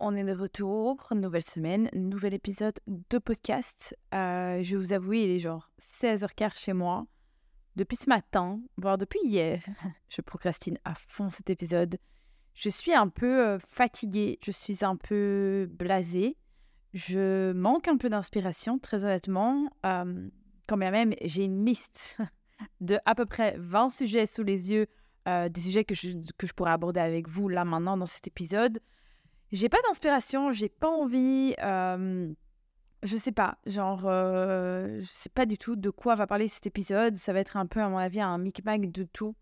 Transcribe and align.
On 0.00 0.16
est 0.16 0.24
de 0.24 0.32
retour, 0.32 1.06
nouvelle 1.14 1.44
semaine, 1.44 1.88
nouvel 1.94 2.34
épisode 2.34 2.80
de 2.88 3.18
podcast. 3.18 3.96
Euh, 4.12 4.60
je 4.64 4.76
vous 4.76 4.92
avouer, 4.92 5.22
il 5.22 5.30
est 5.30 5.38
genre 5.38 5.70
16h15 5.80 6.58
chez 6.58 6.72
moi. 6.72 7.06
Depuis 7.76 7.96
ce 7.96 8.08
matin, 8.08 8.60
voire 8.78 8.98
depuis 8.98 9.20
hier, 9.22 9.62
je 10.08 10.22
procrastine 10.22 10.76
à 10.84 10.96
fond 10.96 11.30
cet 11.30 11.50
épisode. 11.50 11.98
Je 12.54 12.68
suis 12.68 12.92
un 12.92 13.06
peu 13.06 13.46
euh, 13.46 13.58
fatiguée, 13.68 14.40
je 14.42 14.50
suis 14.50 14.84
un 14.84 14.96
peu 14.96 15.68
blasée. 15.70 16.36
Je 16.92 17.52
manque 17.52 17.86
un 17.86 17.96
peu 17.96 18.10
d'inspiration, 18.10 18.80
très 18.80 19.04
honnêtement. 19.04 19.70
Euh, 19.86 20.28
quand 20.66 20.76
même, 20.76 21.14
j'ai 21.22 21.44
une 21.44 21.64
liste 21.64 22.18
de 22.80 22.98
à 23.04 23.14
peu 23.14 23.26
près 23.26 23.54
20 23.58 23.88
sujets 23.88 24.26
sous 24.26 24.42
les 24.42 24.72
yeux 24.72 24.88
euh, 25.30 25.48
des 25.48 25.60
sujets 25.60 25.84
que 25.84 25.94
je, 25.94 26.08
que 26.36 26.46
je 26.46 26.52
pourrais 26.52 26.72
aborder 26.72 27.00
avec 27.00 27.28
vous 27.28 27.48
là 27.48 27.64
maintenant 27.64 27.96
dans 27.96 28.06
cet 28.06 28.26
épisode. 28.26 28.80
J'ai 29.52 29.68
pas 29.68 29.78
d'inspiration, 29.86 30.50
j'ai 30.50 30.68
pas 30.68 30.88
envie, 30.88 31.54
euh, 31.62 32.32
je 33.02 33.16
sais 33.16 33.32
pas, 33.32 33.58
genre, 33.66 34.02
euh, 34.06 34.98
je 34.98 35.06
sais 35.06 35.28
pas 35.28 35.46
du 35.46 35.58
tout 35.58 35.76
de 35.76 35.90
quoi 35.90 36.14
va 36.14 36.26
parler 36.26 36.48
cet 36.48 36.66
épisode. 36.66 37.16
Ça 37.16 37.32
va 37.32 37.40
être 37.40 37.56
un 37.56 37.66
peu, 37.66 37.80
à 37.80 37.88
mon 37.88 37.98
avis, 37.98 38.20
un 38.20 38.38
micmac 38.38 38.90
de 38.90 39.04
tout, 39.04 39.34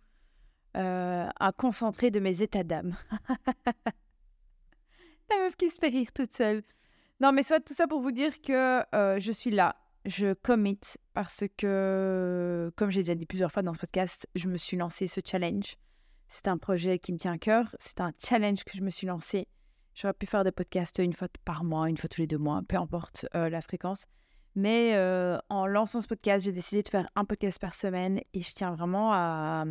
un 0.74 1.52
concentré 1.56 2.10
de 2.10 2.20
mes 2.20 2.42
états 2.42 2.64
d'âme. 2.64 2.96
La 5.30 5.38
meuf 5.40 5.56
qui 5.56 5.68
se 5.68 5.78
fait 5.78 5.88
rire 5.88 6.10
toute 6.12 6.32
seule. 6.32 6.62
Non, 7.20 7.32
mais 7.32 7.42
soit 7.42 7.60
tout 7.60 7.74
ça 7.74 7.86
pour 7.86 8.00
vous 8.00 8.12
dire 8.12 8.40
que 8.40 8.82
je 8.92 9.32
suis 9.32 9.50
là, 9.50 9.76
je 10.04 10.32
commit 10.34 10.80
parce 11.12 11.44
que, 11.56 12.72
comme 12.76 12.90
j'ai 12.90 13.02
déjà 13.02 13.14
dit 13.14 13.26
plusieurs 13.26 13.52
fois 13.52 13.62
dans 13.62 13.74
ce 13.74 13.78
podcast, 13.78 14.28
je 14.34 14.48
me 14.48 14.56
suis 14.56 14.76
lancé 14.76 15.06
ce 15.06 15.20
challenge. 15.24 15.76
C'est 16.28 16.48
un 16.48 16.58
projet 16.58 16.98
qui 16.98 17.12
me 17.12 17.18
tient 17.18 17.32
à 17.32 17.38
cœur. 17.38 17.74
C'est 17.78 18.00
un 18.00 18.12
challenge 18.22 18.64
que 18.64 18.76
je 18.76 18.82
me 18.82 18.90
suis 18.90 19.06
lancé. 19.06 19.48
J'aurais 19.94 20.14
pu 20.14 20.26
faire 20.26 20.44
des 20.44 20.52
podcasts 20.52 20.98
une 20.98 21.12
fois 21.12 21.28
par 21.44 21.64
mois, 21.64 21.88
une 21.88 21.96
fois 21.96 22.08
tous 22.08 22.20
les 22.20 22.26
deux 22.26 22.38
mois, 22.38 22.62
peu 22.68 22.76
importe 22.76 23.26
euh, 23.34 23.48
la 23.48 23.60
fréquence. 23.60 24.04
Mais 24.54 24.94
euh, 24.94 25.38
en 25.48 25.66
lançant 25.66 26.00
ce 26.00 26.06
podcast, 26.06 26.44
j'ai 26.44 26.52
décidé 26.52 26.82
de 26.82 26.88
faire 26.88 27.08
un 27.16 27.24
podcast 27.24 27.60
par 27.60 27.74
semaine 27.74 28.20
et 28.32 28.40
je 28.40 28.52
tiens 28.52 28.72
vraiment 28.74 29.12
à, 29.12 29.64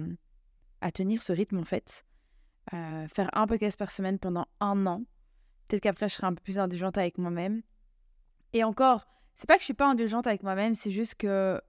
tenir 0.94 1.22
ce 1.22 1.34
rythme 1.34 1.60
en 1.60 1.64
fait. 1.64 2.04
Euh, 2.74 3.08
faire 3.08 3.30
un 3.34 3.48
podcast 3.48 3.78
par 3.80 3.92
semaine 3.92 4.20
pendant 4.20 4.46
un 4.60 4.86
an. 4.86 5.04
Peut-être 5.68 5.84
qu'après, 5.84 6.10
je 6.10 6.16
serai 6.16 6.28
un 6.28 6.34
peu 6.34 6.42
plus 6.42 6.60
indulgente 6.60 6.98
avec 6.98 7.18
moi-même. 7.18 7.62
Et 8.54 8.64
encore, 8.64 9.06
c'est 9.38 9.48
pas 9.48 9.56
que 9.56 9.62
je 9.62 9.66
suis 9.66 9.74
pas 9.74 9.88
indulgente 9.88 10.26
avec 10.26 10.42
moi-même, 10.42 10.74
c'est 10.74 10.92
juste 10.92 11.16
que, 11.16 11.62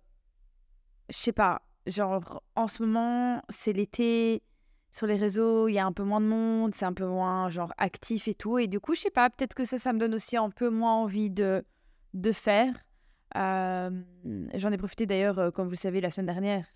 je 1.11 1.17
sais 1.17 1.33
pas, 1.33 1.63
genre, 1.87 2.43
en 2.57 2.67
ce 2.67 2.83
moment, 2.83 3.43
c'est 3.51 3.75
l'été, 3.75 4.43
sur 4.91 5.07
les 5.07 5.17
réseaux, 5.17 5.69
il 5.69 5.75
y 5.75 5.79
a 5.79 5.85
un 5.85 5.93
peu 5.93 6.03
moins 6.03 6.23
de 6.23 6.27
monde, 6.27 6.75
c'est 6.75 6.87
un 6.87 6.95
peu 6.95 7.07
moins, 7.07 7.51
genre, 7.51 7.75
actif 7.77 8.27
et 8.27 8.35
tout. 8.35 8.59
Et 8.59 8.69
du 8.69 8.81
coup, 8.81 8.95
je 8.95 9.03
sais 9.03 9.11
pas, 9.11 9.29
peut-être 9.29 9.55
que 9.55 9.67
ça, 9.67 9.79
ça 9.79 9.93
me 9.93 9.99
donne 9.99 10.15
aussi 10.15 10.39
un 10.39 10.49
peu 10.49 10.71
moins 10.71 10.95
envie 10.95 11.29
de, 11.29 11.63
de 12.15 12.33
faire. 12.33 12.73
J'en 13.35 14.73
ai 14.73 14.79
profité 14.79 15.05
d'ailleurs, 15.05 15.39
euh, 15.39 15.51
comme 15.51 15.67
vous 15.67 15.73
le 15.73 15.77
savez, 15.77 16.01
la 16.01 16.09
semaine 16.09 16.27
dernière, 16.27 16.67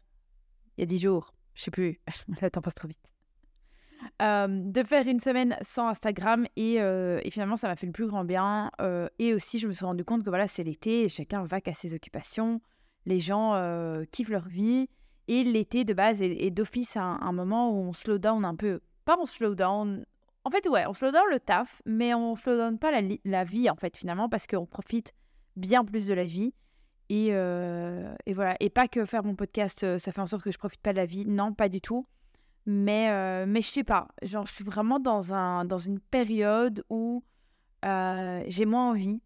il 0.76 0.82
y 0.82 0.84
a 0.84 0.86
dix 0.86 0.98
jours, 0.98 1.32
je 1.54 1.62
sais 1.62 1.70
plus, 1.70 2.00
le 2.42 2.50
temps 2.50 2.60
passe 2.60 2.74
trop 2.74 2.88
vite. 2.88 3.11
Euh, 4.20 4.46
de 4.48 4.82
faire 4.82 5.06
une 5.06 5.20
semaine 5.20 5.56
sans 5.62 5.88
Instagram 5.88 6.46
et, 6.56 6.80
euh, 6.80 7.20
et 7.24 7.30
finalement 7.30 7.56
ça 7.56 7.68
m'a 7.68 7.76
fait 7.76 7.86
le 7.86 7.92
plus 7.92 8.06
grand 8.06 8.24
bien. 8.24 8.70
Euh, 8.80 9.08
et 9.18 9.34
aussi 9.34 9.58
je 9.58 9.66
me 9.66 9.72
suis 9.72 9.84
rendu 9.84 10.04
compte 10.04 10.22
que 10.22 10.28
voilà 10.28 10.46
c'est 10.46 10.64
l'été 10.64 11.08
chacun 11.08 11.44
va 11.44 11.60
qu'à 11.60 11.74
ses 11.74 11.94
occupations. 11.94 12.60
Les 13.04 13.18
gens 13.18 13.54
kiffent 14.12 14.28
leur 14.28 14.46
vie. 14.46 14.88
Et 15.28 15.44
l'été 15.44 15.84
de 15.84 15.94
base 15.94 16.20
est, 16.20 16.50
d'office 16.50 16.96
un, 16.96 17.18
un, 17.20 17.32
moment 17.32 17.70
où 17.70 17.76
on 17.76 17.92
slow 17.92 18.18
down 18.18 18.44
un 18.44 18.56
peu. 18.56 18.80
Pas 19.04 19.16
on 19.20 19.24
slow 19.24 19.54
down. 19.54 20.04
En 20.44 20.50
fait 20.50 20.68
ouais 20.68 20.84
on 20.86 20.92
slow 20.92 21.12
down 21.12 21.24
le 21.30 21.38
taf 21.38 21.80
mais 21.86 22.12
on 22.12 22.34
slow 22.34 22.56
down 22.56 22.78
pas 22.78 22.90
la, 22.90 23.16
la 23.24 23.44
vie 23.44 23.70
en 23.70 23.76
fait 23.76 23.96
finalement 23.96 24.28
parce 24.28 24.48
qu'on 24.48 24.66
profite 24.66 25.12
bien 25.56 25.84
plus 25.84 26.06
de 26.06 26.14
la 26.14 26.24
vie. 26.24 26.54
Et, 27.08 27.28
et 27.28 28.34
voilà. 28.34 28.56
Et 28.60 28.70
pas 28.70 28.88
que 28.88 29.04
faire 29.04 29.24
mon 29.24 29.34
podcast 29.34 29.98
ça 29.98 30.12
fait 30.12 30.20
en 30.20 30.26
sorte 30.26 30.44
que 30.44 30.52
je 30.52 30.58
profite 30.58 30.80
pas 30.80 30.92
de 30.92 30.98
la 30.98 31.06
vie. 31.06 31.26
Non 31.26 31.52
pas 31.52 31.68
du 31.68 31.80
tout 31.80 32.06
mais, 32.66 33.10
euh, 33.10 33.44
mais 33.46 33.60
je 33.60 33.68
sais 33.68 33.84
pas, 33.84 34.08
genre, 34.22 34.46
je 34.46 34.52
suis 34.52 34.64
vraiment 34.64 35.00
dans, 35.00 35.34
un, 35.34 35.64
dans 35.64 35.78
une 35.78 35.98
période 35.98 36.84
où 36.90 37.24
euh, 37.84 38.42
j'ai 38.46 38.66
moins 38.66 38.90
envie. 38.90 39.20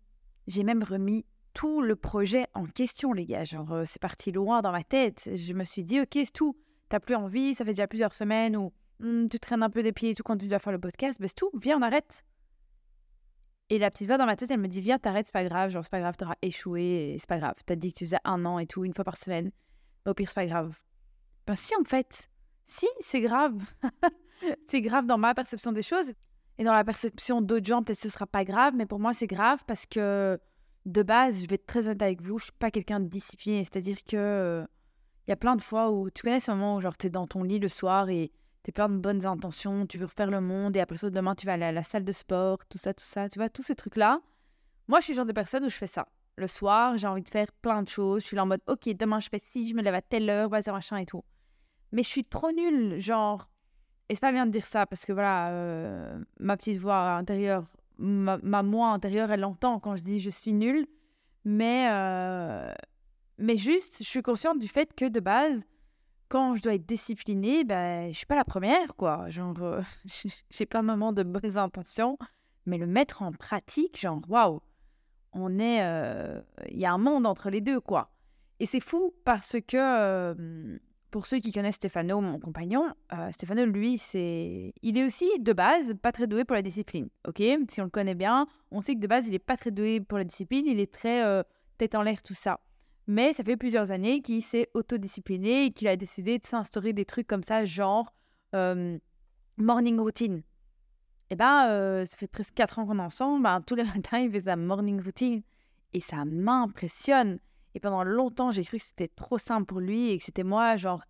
J'ai 0.46 0.62
même 0.62 0.82
remis 0.82 1.26
tout 1.52 1.82
le 1.82 1.96
projet 1.96 2.46
en 2.54 2.64
question, 2.64 3.12
les 3.12 3.26
gars. 3.26 3.44
Genre, 3.44 3.70
euh, 3.72 3.82
c'est 3.84 4.00
parti 4.00 4.32
loin 4.32 4.62
dans 4.62 4.72
ma 4.72 4.84
tête. 4.84 5.30
Je 5.34 5.52
me 5.52 5.64
suis 5.64 5.84
dit, 5.84 6.00
ok, 6.00 6.12
c'est 6.12 6.32
tout. 6.32 6.56
T'as 6.88 7.00
plus 7.00 7.14
envie, 7.14 7.54
ça 7.54 7.64
fait 7.64 7.72
déjà 7.72 7.86
plusieurs 7.86 8.14
semaines 8.14 8.56
où 8.56 8.72
hmm, 9.00 9.28
tu 9.28 9.38
traînes 9.40 9.62
un 9.62 9.70
peu 9.70 9.82
des 9.82 9.92
pieds 9.92 10.10
et 10.10 10.14
tout 10.14 10.22
quand 10.22 10.38
tu 10.38 10.46
dois 10.46 10.58
faire 10.58 10.72
le 10.72 10.80
podcast. 10.80 11.20
Ben, 11.20 11.28
c'est 11.28 11.34
tout, 11.34 11.50
viens, 11.60 11.78
on 11.78 11.82
arrête. 11.82 12.22
Et 13.68 13.78
la 13.78 13.90
petite 13.90 14.06
voix 14.06 14.16
dans 14.16 14.26
ma 14.26 14.36
tête, 14.36 14.50
elle 14.50 14.60
me 14.60 14.68
dit, 14.68 14.80
viens, 14.80 14.96
t'arrêtes, 14.96 15.26
c'est 15.26 15.32
pas 15.32 15.44
grave. 15.44 15.70
Genre, 15.70 15.82
c'est 15.82 15.90
pas 15.90 16.00
grave, 16.00 16.16
t'auras 16.16 16.36
échoué, 16.40 17.16
c'est 17.18 17.28
pas 17.28 17.38
grave. 17.38 17.56
T'as 17.66 17.74
dit 17.74 17.92
que 17.92 17.98
tu 17.98 18.04
faisais 18.04 18.20
un 18.24 18.44
an 18.46 18.60
et 18.60 18.66
tout, 18.66 18.84
une 18.84 18.94
fois 18.94 19.04
par 19.04 19.16
semaine. 19.16 19.50
au 20.06 20.14
pire, 20.14 20.28
c'est 20.28 20.34
pas 20.36 20.46
grave. 20.46 20.78
Ben, 21.46 21.56
si, 21.56 21.74
en 21.74 21.84
fait, 21.84 22.28
si, 22.66 22.86
c'est 23.00 23.20
grave. 23.20 23.54
c'est 24.66 24.82
grave 24.82 25.06
dans 25.06 25.18
ma 25.18 25.34
perception 25.34 25.72
des 25.72 25.82
choses. 25.82 26.12
Et 26.58 26.64
dans 26.64 26.72
la 26.72 26.84
perception 26.84 27.40
d'autres 27.40 27.66
gens, 27.66 27.82
peut-être 27.82 28.00
ce 28.00 28.08
sera 28.08 28.26
pas 28.26 28.44
grave, 28.44 28.74
mais 28.76 28.86
pour 28.86 28.98
moi, 28.98 29.12
c'est 29.12 29.26
grave 29.26 29.60
parce 29.66 29.86
que 29.86 30.38
de 30.84 31.02
base, 31.02 31.42
je 31.42 31.48
vais 31.48 31.56
être 31.56 31.66
très 31.66 31.86
honnête 31.86 32.02
avec 32.02 32.22
vous, 32.22 32.38
je 32.38 32.44
suis 32.44 32.52
pas 32.52 32.70
quelqu'un 32.70 33.00
de 33.00 33.08
discipliné. 33.08 33.62
C'est-à-dire 33.64 33.98
que 34.04 34.66
il 35.26 35.30
y 35.30 35.32
a 35.32 35.36
plein 35.36 35.56
de 35.56 35.62
fois 35.62 35.90
où 35.90 36.10
tu 36.10 36.22
connais 36.22 36.40
ce 36.40 36.50
moment 36.52 36.76
où 36.76 36.80
genre 36.80 36.94
es 37.02 37.10
dans 37.10 37.26
ton 37.26 37.42
lit 37.42 37.58
le 37.58 37.68
soir 37.68 38.08
et 38.08 38.30
tu 38.62 38.70
es 38.70 38.72
plein 38.72 38.88
de 38.88 38.96
bonnes 38.96 39.26
intentions, 39.26 39.86
tu 39.86 39.98
veux 39.98 40.06
refaire 40.06 40.30
le 40.30 40.40
monde 40.40 40.76
et 40.76 40.80
après 40.80 40.96
ça 40.96 41.10
demain 41.10 41.34
tu 41.34 41.46
vas 41.46 41.54
aller 41.54 41.64
à 41.64 41.72
la 41.72 41.82
salle 41.82 42.04
de 42.04 42.12
sport, 42.12 42.58
tout 42.68 42.78
ça, 42.78 42.94
tout 42.94 43.04
ça, 43.04 43.28
tu 43.28 43.38
vois, 43.38 43.48
tous 43.48 43.62
ces 43.62 43.74
trucs 43.74 43.96
là. 43.96 44.20
Moi, 44.88 45.00
je 45.00 45.04
suis 45.04 45.12
le 45.14 45.16
genre 45.16 45.26
de 45.26 45.32
personne 45.32 45.64
où 45.64 45.68
je 45.68 45.74
fais 45.74 45.88
ça. 45.88 46.06
Le 46.36 46.46
soir, 46.46 46.96
j'ai 46.96 47.08
envie 47.08 47.22
de 47.22 47.28
faire 47.28 47.50
plein 47.50 47.82
de 47.82 47.88
choses. 47.88 48.22
Je 48.22 48.28
suis 48.28 48.36
là 48.36 48.44
en 48.44 48.46
mode, 48.46 48.60
ok, 48.68 48.88
demain 48.96 49.18
je 49.18 49.28
fais 49.28 49.40
ci, 49.40 49.68
je 49.68 49.74
me 49.74 49.82
lève 49.82 49.94
à 49.94 50.02
telle 50.02 50.30
heure, 50.30 50.50
ça 50.62 50.72
machin 50.72 50.98
et 50.98 51.06
tout 51.06 51.24
mais 51.92 52.02
je 52.02 52.08
suis 52.08 52.24
trop 52.24 52.52
nulle, 52.52 52.98
genre. 52.98 53.48
Et 54.08 54.14
c'est 54.14 54.20
pas 54.20 54.32
bien 54.32 54.46
de 54.46 54.50
dire 54.50 54.64
ça 54.64 54.86
parce 54.86 55.04
que 55.04 55.12
voilà, 55.12 55.48
euh, 55.50 56.18
ma 56.38 56.56
petite 56.56 56.78
voix 56.78 57.12
intérieure, 57.16 57.64
ma, 57.98 58.38
moi 58.62 58.90
intérieure, 58.90 59.32
elle 59.32 59.44
entend 59.44 59.80
quand 59.80 59.96
je 59.96 60.02
dis 60.02 60.20
je 60.20 60.30
suis 60.30 60.52
nulle. 60.52 60.86
Mais, 61.44 61.88
euh, 61.90 62.72
mais 63.38 63.56
juste, 63.56 63.98
je 63.98 64.04
suis 64.04 64.22
consciente 64.22 64.58
du 64.58 64.68
fait 64.68 64.94
que 64.94 65.04
de 65.04 65.20
base, 65.20 65.64
quand 66.28 66.56
je 66.56 66.62
dois 66.62 66.74
être 66.74 66.86
disciplinée, 66.86 67.64
ben, 67.64 68.12
je 68.12 68.16
suis 68.16 68.26
pas 68.26 68.34
la 68.34 68.44
première, 68.44 68.96
quoi. 68.96 69.30
Genre, 69.30 69.54
euh, 69.62 69.80
j'ai 70.50 70.66
plein 70.66 70.82
de 70.82 70.88
moments 70.88 71.12
de 71.12 71.22
bonnes 71.22 71.58
intentions, 71.58 72.18
mais 72.64 72.78
le 72.78 72.86
mettre 72.86 73.22
en 73.22 73.32
pratique, 73.32 74.00
genre, 74.00 74.20
waouh, 74.28 74.60
on 75.32 75.58
est. 75.58 75.78
Il 76.68 76.78
y 76.78 76.86
a 76.86 76.92
un 76.92 76.98
monde 76.98 77.26
entre 77.26 77.50
les 77.50 77.60
deux, 77.60 77.80
quoi. 77.80 78.10
Et 78.58 78.66
c'est 78.66 78.80
fou 78.80 79.14
parce 79.24 79.56
que 79.66 80.76
pour 81.16 81.24
ceux 81.24 81.38
qui 81.38 81.50
connaissent 81.50 81.76
Stefano, 81.76 82.20
mon 82.20 82.38
compagnon, 82.38 82.92
euh, 83.14 83.32
Stefano, 83.32 83.64
lui, 83.64 83.96
c'est, 83.96 84.74
il 84.82 84.98
est 84.98 85.06
aussi 85.06 85.24
de 85.38 85.54
base 85.54 85.94
pas 85.94 86.12
très 86.12 86.26
doué 86.26 86.44
pour 86.44 86.54
la 86.54 86.60
discipline. 86.60 87.08
Ok, 87.26 87.42
si 87.70 87.80
on 87.80 87.84
le 87.84 87.90
connaît 87.90 88.14
bien, 88.14 88.46
on 88.70 88.82
sait 88.82 88.96
que 88.96 89.00
de 89.00 89.06
base 89.06 89.26
il 89.26 89.34
est 89.34 89.38
pas 89.38 89.56
très 89.56 89.70
doué 89.70 90.02
pour 90.02 90.18
la 90.18 90.24
discipline. 90.24 90.66
Il 90.66 90.78
est 90.78 90.92
très 90.92 91.24
euh, 91.24 91.42
tête 91.78 91.94
en 91.94 92.02
l'air 92.02 92.22
tout 92.22 92.34
ça. 92.34 92.60
Mais 93.06 93.32
ça 93.32 93.44
fait 93.44 93.56
plusieurs 93.56 93.92
années 93.92 94.20
qu'il 94.20 94.42
s'est 94.42 94.68
autodiscipliné 94.74 95.64
et 95.64 95.70
qu'il 95.70 95.88
a 95.88 95.96
décidé 95.96 96.38
de 96.38 96.44
s'instaurer 96.44 96.92
des 96.92 97.06
trucs 97.06 97.26
comme 97.26 97.44
ça, 97.44 97.64
genre 97.64 98.12
euh, 98.54 98.98
morning 99.56 99.98
routine. 99.98 100.36
Et 100.36 100.42
eh 101.30 101.36
ben, 101.36 102.04
ça 102.04 102.14
fait 102.18 102.28
presque 102.28 102.52
4 102.52 102.78
ans 102.78 102.86
qu'on 102.86 102.98
est 102.98 103.02
ensemble. 103.02 103.42
Ben, 103.42 103.62
tous 103.62 103.74
les 103.74 103.84
matins, 103.94 104.18
il 104.18 104.30
fait 104.30 104.42
sa 104.42 104.56
morning 104.56 105.02
routine 105.02 105.40
et 105.94 106.00
ça 106.00 106.26
m'impressionne. 106.26 107.38
Et 107.76 107.78
pendant 107.78 108.04
longtemps, 108.04 108.50
j'ai 108.50 108.64
cru 108.64 108.78
que 108.78 108.82
c'était 108.82 109.06
trop 109.06 109.36
simple 109.36 109.66
pour 109.66 109.80
lui 109.80 110.08
et 110.08 110.16
que 110.16 110.24
c'était 110.24 110.44
moi, 110.44 110.76
genre, 110.76 111.04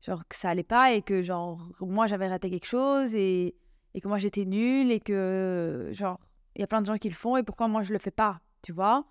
genre 0.00 0.22
que 0.28 0.36
ça 0.36 0.48
allait 0.48 0.62
pas 0.62 0.92
et 0.92 1.02
que 1.02 1.22
genre 1.22 1.60
moi 1.80 2.06
j'avais 2.06 2.28
raté 2.28 2.50
quelque 2.50 2.68
chose 2.68 3.16
et, 3.16 3.56
et 3.92 4.00
que 4.00 4.06
moi 4.06 4.18
j'étais 4.18 4.44
nulle 4.44 4.92
et 4.92 5.00
que 5.00 5.90
genre 5.90 6.20
il 6.54 6.60
y 6.60 6.62
a 6.62 6.68
plein 6.68 6.82
de 6.82 6.86
gens 6.86 6.98
qui 6.98 7.08
le 7.08 7.16
font 7.16 7.36
et 7.36 7.42
pourquoi 7.42 7.66
moi 7.66 7.82
je 7.82 7.92
le 7.92 7.98
fais 7.98 8.12
pas, 8.12 8.38
tu 8.62 8.70
vois? 8.70 9.06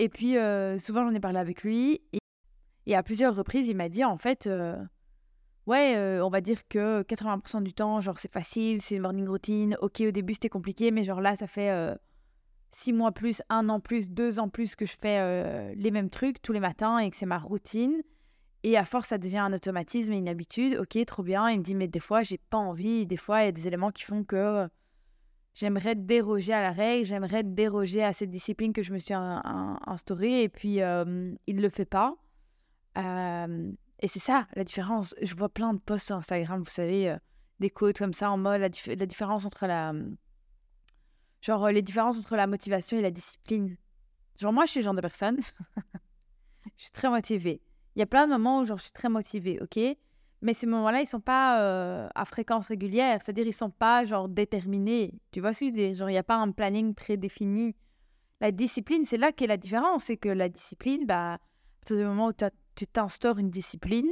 Et 0.00 0.08
puis 0.08 0.36
euh, 0.36 0.78
souvent 0.78 1.04
j'en 1.04 1.14
ai 1.14 1.20
parlé 1.20 1.38
avec 1.38 1.62
lui 1.62 2.02
et, 2.86 2.96
à 2.96 3.04
plusieurs 3.04 3.36
reprises 3.36 3.68
il 3.68 3.76
m'a 3.76 3.88
dit 3.88 4.04
en 4.04 4.16
fait 4.16 4.48
euh, 4.48 4.76
ouais 5.68 5.94
euh, 5.94 6.24
on 6.24 6.28
va 6.28 6.40
dire 6.40 6.66
que 6.68 7.02
80% 7.02 7.62
du 7.62 7.72
temps 7.72 8.00
genre 8.00 8.18
c'est 8.18 8.32
facile, 8.32 8.82
c'est 8.82 8.96
une 8.96 9.02
morning 9.02 9.28
routine. 9.28 9.76
Ok 9.80 10.00
au 10.00 10.10
début 10.10 10.34
c'était 10.34 10.48
compliqué 10.48 10.90
mais 10.90 11.04
genre 11.04 11.20
là 11.20 11.36
ça 11.36 11.46
fait 11.46 11.96
six 12.74 12.92
mois 12.92 13.12
plus, 13.12 13.42
un 13.48 13.68
an 13.68 13.80
plus, 13.80 14.08
deux 14.08 14.38
ans 14.38 14.48
plus 14.48 14.76
que 14.76 14.84
je 14.84 14.94
fais 15.00 15.18
euh, 15.20 15.72
les 15.76 15.90
mêmes 15.90 16.10
trucs 16.10 16.42
tous 16.42 16.52
les 16.52 16.60
matins 16.60 16.98
et 16.98 17.10
que 17.10 17.16
c'est 17.16 17.26
ma 17.26 17.38
routine. 17.38 18.02
Et 18.62 18.76
à 18.76 18.84
force, 18.84 19.08
ça 19.08 19.18
devient 19.18 19.38
un 19.38 19.52
automatisme 19.52 20.12
et 20.12 20.18
une 20.18 20.28
habitude. 20.28 20.78
Ok, 20.78 20.98
trop 21.06 21.22
bien. 21.22 21.50
Il 21.50 21.58
me 21.58 21.62
dit, 21.62 21.74
mais 21.74 21.86
des 21.86 22.00
fois, 22.00 22.22
j'ai 22.22 22.38
pas 22.38 22.56
envie. 22.56 23.06
Des 23.06 23.16
fois, 23.16 23.42
il 23.42 23.44
y 23.44 23.48
a 23.48 23.52
des 23.52 23.68
éléments 23.68 23.90
qui 23.90 24.04
font 24.04 24.24
que 24.24 24.66
j'aimerais 25.52 25.94
déroger 25.94 26.54
à 26.54 26.62
la 26.62 26.72
règle, 26.72 27.04
j'aimerais 27.04 27.44
déroger 27.44 28.02
à 28.02 28.12
cette 28.12 28.30
discipline 28.30 28.72
que 28.72 28.82
je 28.82 28.92
me 28.92 28.98
suis 28.98 29.14
instaurée. 29.14 30.42
Et 30.42 30.48
puis, 30.48 30.80
euh, 30.80 31.34
il 31.46 31.56
ne 31.56 31.62
le 31.62 31.68
fait 31.68 31.84
pas. 31.84 32.16
Euh, 32.96 33.70
et 34.00 34.08
c'est 34.08 34.18
ça 34.18 34.46
la 34.56 34.64
différence. 34.64 35.14
Je 35.20 35.34
vois 35.34 35.50
plein 35.50 35.74
de 35.74 35.78
posts 35.78 36.06
sur 36.06 36.16
Instagram, 36.16 36.60
vous 36.60 36.70
savez, 36.70 37.14
des 37.60 37.70
quotes 37.70 37.98
comme 37.98 38.14
ça 38.14 38.30
en 38.30 38.38
mode 38.38 38.60
la 38.60 39.06
différence 39.06 39.44
entre 39.44 39.66
la. 39.66 39.92
Genre, 41.44 41.68
les 41.68 41.82
différences 41.82 42.18
entre 42.18 42.36
la 42.36 42.46
motivation 42.46 42.96
et 42.96 43.02
la 43.02 43.10
discipline. 43.10 43.76
Genre, 44.40 44.50
moi, 44.50 44.64
je 44.64 44.70
suis 44.70 44.80
le 44.80 44.84
genre 44.84 44.94
de 44.94 45.02
personne. 45.02 45.36
je 46.78 46.84
suis 46.84 46.90
très 46.90 47.10
motivée. 47.10 47.60
Il 47.94 47.98
y 47.98 48.02
a 48.02 48.06
plein 48.06 48.26
de 48.26 48.32
moments 48.32 48.60
où 48.60 48.64
genre, 48.64 48.78
je 48.78 48.84
suis 48.84 48.92
très 48.92 49.10
motivée, 49.10 49.58
ok? 49.60 49.78
Mais 50.40 50.54
ces 50.54 50.66
moments-là, 50.66 51.02
ils 51.02 51.06
sont 51.06 51.20
pas 51.20 51.60
euh, 51.60 52.08
à 52.14 52.24
fréquence 52.24 52.68
régulière. 52.68 53.20
C'est-à-dire, 53.22 53.46
ils 53.46 53.52
sont 53.52 53.68
pas 53.68 54.06
genre 54.06 54.30
déterminés. 54.30 55.20
Tu 55.32 55.40
vois 55.40 55.52
ce 55.52 55.66
que 55.66 55.76
je 55.76 55.88
veux 55.88 55.92
Genre, 55.92 56.08
il 56.08 56.12
n'y 56.12 56.18
a 56.18 56.22
pas 56.22 56.36
un 56.36 56.50
planning 56.50 56.94
prédéfini. 56.94 57.76
La 58.40 58.50
discipline, 58.50 59.04
c'est 59.04 59.18
là 59.18 59.30
qu'est 59.30 59.46
la 59.46 59.58
différence. 59.58 60.04
C'est 60.04 60.16
que 60.16 60.30
la 60.30 60.48
discipline, 60.48 61.04
bah, 61.04 61.34
à 61.34 61.38
partir 61.80 61.98
du 61.98 62.04
moment 62.04 62.28
où 62.28 62.32
tu 62.74 62.86
t'instaures 62.86 63.38
une 63.38 63.50
discipline, 63.50 64.08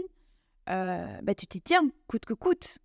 euh, 0.69 1.19
bah, 1.23 1.35
tu 1.35 1.47
t'y 1.47 1.63
tiens, 1.63 1.89
coûte 2.09 2.27
que 2.27 2.35
coûte. 2.35 2.79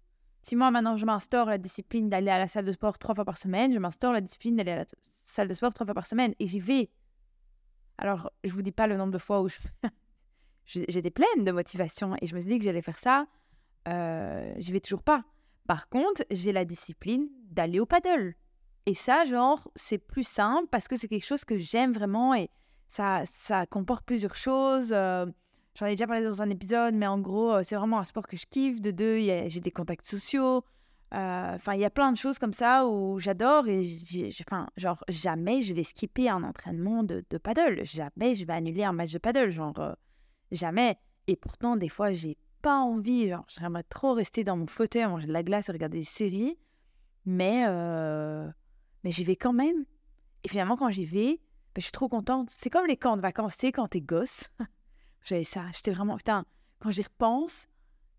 Si 0.47 0.55
moi, 0.55 0.71
maintenant, 0.71 0.95
je 0.95 1.05
m'instaure 1.05 1.47
la 1.47 1.57
discipline 1.57 2.07
d'aller 2.07 2.31
à 2.31 2.37
la 2.37 2.47
salle 2.47 2.63
de 2.63 2.71
sport 2.71 2.97
trois 2.97 3.13
fois 3.13 3.25
par 3.25 3.37
semaine, 3.37 3.73
je 3.73 3.79
m'instaure 3.79 4.13
la 4.13 4.21
discipline 4.21 4.55
d'aller 4.55 4.71
à 4.71 4.77
la 4.77 4.85
salle 5.09 5.49
de 5.49 5.53
sport 5.53 5.73
trois 5.73 5.85
fois 5.85 5.93
par 5.93 6.05
semaine 6.05 6.33
et 6.39 6.47
j'y 6.47 6.61
vais. 6.61 6.89
Alors, 7.97 8.31
je 8.45 8.53
vous 8.53 8.61
dis 8.61 8.71
pas 8.71 8.87
le 8.87 8.95
nombre 8.95 9.11
de 9.11 9.17
fois 9.17 9.41
où 9.41 9.49
j'étais 10.65 11.11
pleine 11.11 11.43
de 11.43 11.51
motivation 11.51 12.15
et 12.21 12.27
je 12.27 12.33
me 12.33 12.39
suis 12.39 12.49
dit 12.49 12.59
que 12.59 12.63
j'allais 12.63 12.81
faire 12.81 12.97
ça. 12.97 13.27
Euh, 13.89 14.53
j'y 14.55 14.71
vais 14.71 14.79
toujours 14.79 15.03
pas. 15.03 15.25
Par 15.67 15.89
contre, 15.89 16.23
j'ai 16.31 16.53
la 16.53 16.63
discipline 16.63 17.27
d'aller 17.51 17.81
au 17.81 17.85
paddle. 17.85 18.33
Et 18.85 18.95
ça, 18.95 19.25
genre, 19.25 19.69
c'est 19.75 19.97
plus 19.97 20.25
simple 20.25 20.69
parce 20.71 20.87
que 20.87 20.95
c'est 20.95 21.09
quelque 21.09 21.25
chose 21.25 21.43
que 21.43 21.57
j'aime 21.57 21.91
vraiment 21.91 22.33
et 22.33 22.49
ça, 22.87 23.23
ça 23.25 23.65
comporte 23.65 24.05
plusieurs 24.05 24.35
choses. 24.35 24.93
Euh, 24.93 25.25
j'en 25.77 25.85
ai 25.85 25.91
déjà 25.91 26.07
parlé 26.07 26.23
dans 26.23 26.41
un 26.41 26.49
épisode, 26.49 26.95
mais 26.95 27.07
en 27.07 27.19
gros, 27.19 27.53
euh, 27.53 27.63
c'est 27.63 27.75
vraiment 27.75 27.99
un 27.99 28.03
sport 28.03 28.27
que 28.27 28.37
je 28.37 28.45
kiffe. 28.45 28.81
De 28.81 28.91
deux, 28.91 29.17
j'ai 29.19 29.59
des 29.59 29.71
contacts 29.71 30.05
sociaux. 30.05 30.63
Enfin, 31.11 31.73
il 31.73 31.79
y 31.79 31.85
a 31.85 31.89
plein 31.89 32.11
de 32.11 32.17
choses 32.17 32.37
comme 32.37 32.51
ça 32.51 32.85
où 32.85 33.17
j'adore 33.19 33.67
et 33.67 33.83
enfin, 34.41 34.67
genre, 34.75 35.01
jamais 35.07 35.61
je 35.61 35.73
vais 35.73 35.83
skipper 35.83 36.29
un 36.29 36.43
entraînement 36.43 37.03
de, 37.03 37.23
paddle. 37.37 37.85
Jamais 37.85 38.35
je 38.35 38.45
vais 38.45 38.53
annuler 38.53 38.83
un 38.83 38.91
match 38.91 39.13
de 39.13 39.19
paddle. 39.19 39.49
Genre, 39.49 39.95
Jamais. 40.51 40.97
Et 41.27 41.35
pourtant, 41.35 41.75
des 41.75 41.89
fois, 41.89 42.11
j'ai 42.11 42.37
pas 42.61 42.77
envie. 42.77 43.29
Genre, 43.29 43.45
j'aimerais 43.47 43.83
trop 43.83 44.13
rester 44.13 44.43
dans 44.43 44.57
mon 44.57 44.67
fauteuil 44.67 45.03
à 45.03 45.09
manger 45.09 45.27
de 45.27 45.33
la 45.33 45.43
glace 45.43 45.69
et 45.69 45.71
regarder 45.71 45.99
des 45.99 46.03
séries. 46.03 46.57
Mais, 47.25 47.65
euh, 47.67 48.47
mais 49.03 49.11
j'y 49.11 49.23
vais 49.23 49.35
quand 49.35 49.53
même. 49.53 49.85
Et 50.43 50.47
finalement, 50.47 50.77
quand 50.77 50.89
j'y 50.89 51.05
vais, 51.05 51.41
ben, 51.75 51.79
je 51.79 51.83
suis 51.83 51.91
trop 51.91 52.07
contente. 52.07 52.49
C'est 52.49 52.69
comme 52.69 52.85
les 52.85 52.97
camps 52.97 53.17
de 53.17 53.21
vacances, 53.21 53.57
tu 53.57 53.67
quand 53.67 53.87
t'es 53.87 54.01
gosse. 54.01 54.49
J'avais 55.27 55.43
ça. 55.43 55.63
J'étais 55.73 55.91
vraiment. 55.91 56.17
Putain, 56.17 56.45
quand 56.79 56.89
j'y 56.89 57.03
repense, 57.03 57.67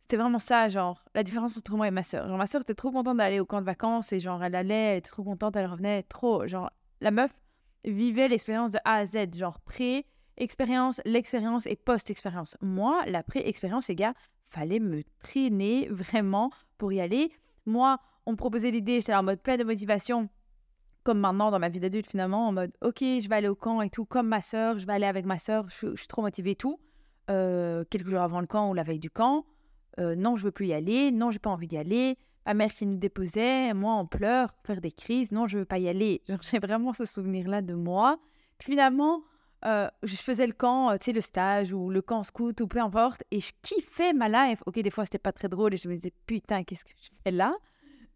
c'était 0.03 0.17
vraiment 0.17 0.39
ça, 0.39 0.69
genre, 0.69 1.05
la 1.15 1.23
différence 1.23 1.57
entre 1.57 1.77
moi 1.77 1.89
et 1.89 1.91
ma 1.91 2.03
soeur. 2.03 2.29
Genre, 2.29 2.37
ma 2.37 2.47
soeur 2.47 2.63
était 2.63 2.75
trop 2.75 2.91
contente 2.91 3.17
d'aller 3.17 3.41
au 3.41 3.47
camp 3.47 3.61
de 3.61 3.67
vacances 3.67 4.13
et 4.13 4.21
genre, 4.21 4.43
elle 4.45 4.55
allait, 4.55 4.93
elle 4.93 4.99
était 4.99 5.11
trop 5.11 5.25
contente, 5.25 5.57
elle 5.57 5.67
revenait 5.67 6.03
trop. 6.03 6.47
Genre, 6.47 6.71
la 7.01 7.11
meuf 7.11 7.33
vivait 7.85 8.29
l'expérience 8.29 8.71
de 8.71 8.79
A 8.85 8.97
à 8.97 9.05
Z, 9.07 9.35
genre, 9.35 9.59
pré, 9.61 10.07
expérience, 10.37 11.01
l'expérience 11.05 11.67
et 11.67 11.77
post-expérience. 11.77 12.57
Moi, 12.61 13.03
la 13.07 13.23
pré-expérience, 13.23 13.89
les 13.89 13.95
gars, 13.95 14.15
fallait 14.45 14.81
me 14.81 15.03
traîner 15.21 15.89
vraiment 15.91 16.51
pour 16.77 16.93
y 16.93 17.01
aller. 17.01 17.33
Moi, 17.67 17.99
on 18.27 18.33
me 18.33 18.37
proposait 18.37 18.71
l'idée, 18.71 19.01
j'étais 19.01 19.15
en 19.15 19.23
mode 19.23 19.41
plein 19.41 19.57
de 19.57 19.65
motivation, 19.65 20.29
comme 21.05 21.21
maintenant 21.21 21.51
dans 21.51 21.59
ma 21.59 21.69
vie 21.69 21.81
d'adulte 21.81 22.11
finalement, 22.11 22.49
en 22.49 22.53
mode 22.53 22.73
ok, 22.83 23.01
je 23.01 23.29
vais 23.29 23.37
aller 23.37 23.49
au 23.49 23.55
camp 23.55 23.81
et 23.81 23.91
tout, 23.91 24.05
comme 24.05 24.29
ma 24.29 24.41
soeur, 24.41 24.79
je 24.79 24.87
vais 24.87 24.93
aller 24.93 25.07
avec 25.07 25.25
ma 25.25 25.39
soeur, 25.39 25.67
je, 25.69 25.97
suis 25.97 26.07
trop 26.07 26.23
motivée 26.23 26.51
et 26.51 26.57
tout. 26.57 26.79
Euh, 27.31 27.85
quelques 27.91 28.09
jours 28.09 28.21
avant 28.21 28.41
le 28.41 28.47
camp 28.47 28.71
ou 28.71 28.75
la 28.75 28.83
veille 28.83 28.99
du 28.99 29.11
camp, 29.11 29.45
euh, 29.99 30.15
non, 30.15 30.37
je 30.37 30.45
veux 30.45 30.51
plus 30.51 30.67
y 30.67 30.73
aller, 30.73 31.11
non, 31.11 31.31
j'ai 31.31 31.39
pas 31.39 31.51
envie 31.51 31.67
d'y 31.67 31.77
aller. 31.77 32.17
Ma 32.47 32.55
mère 32.55 32.73
qui 32.73 32.87
nous 32.87 32.97
déposait, 32.97 33.75
moi 33.75 33.93
en 33.93 34.07
pleurs, 34.07 34.55
faire 34.65 34.81
des 34.81 34.93
crises, 34.93 35.33
non, 35.33 35.47
je 35.47 35.59
veux 35.59 35.65
pas 35.67 35.79
y 35.79 35.89
aller. 35.89 36.23
J'ai 36.41 36.59
vraiment 36.59 36.95
ce 36.95 37.05
souvenir-là 37.05 37.61
de 37.61 37.75
moi. 37.75 38.19
finalement, 38.63 39.23
euh, 39.67 39.89
je 40.03 40.17
faisais 40.17 40.47
le 40.47 40.53
camp, 40.53 40.97
tu 40.99 41.07
sais, 41.07 41.13
le 41.13 41.21
stage 41.21 41.73
ou 41.73 41.91
le 41.91 42.01
camp 42.01 42.23
scout 42.23 42.59
ou 42.61 42.67
peu 42.67 42.79
importe, 42.79 43.25
et 43.31 43.41
je 43.41 43.53
kiffais 43.61 44.15
ma 44.15 44.29
life. 44.29 44.63
Ok, 44.67 44.79
des 44.79 44.91
fois, 44.91 45.05
c'était 45.05 45.19
pas 45.19 45.33
très 45.33 45.49
drôle 45.49 45.75
et 45.75 45.77
je 45.77 45.89
me 45.89 45.95
disais, 45.95 46.13
putain, 46.27 46.65
qu'est-ce 46.65 46.85
que 46.85 46.93
je 46.97 47.09
fais 47.25 47.33
là? 47.33 47.55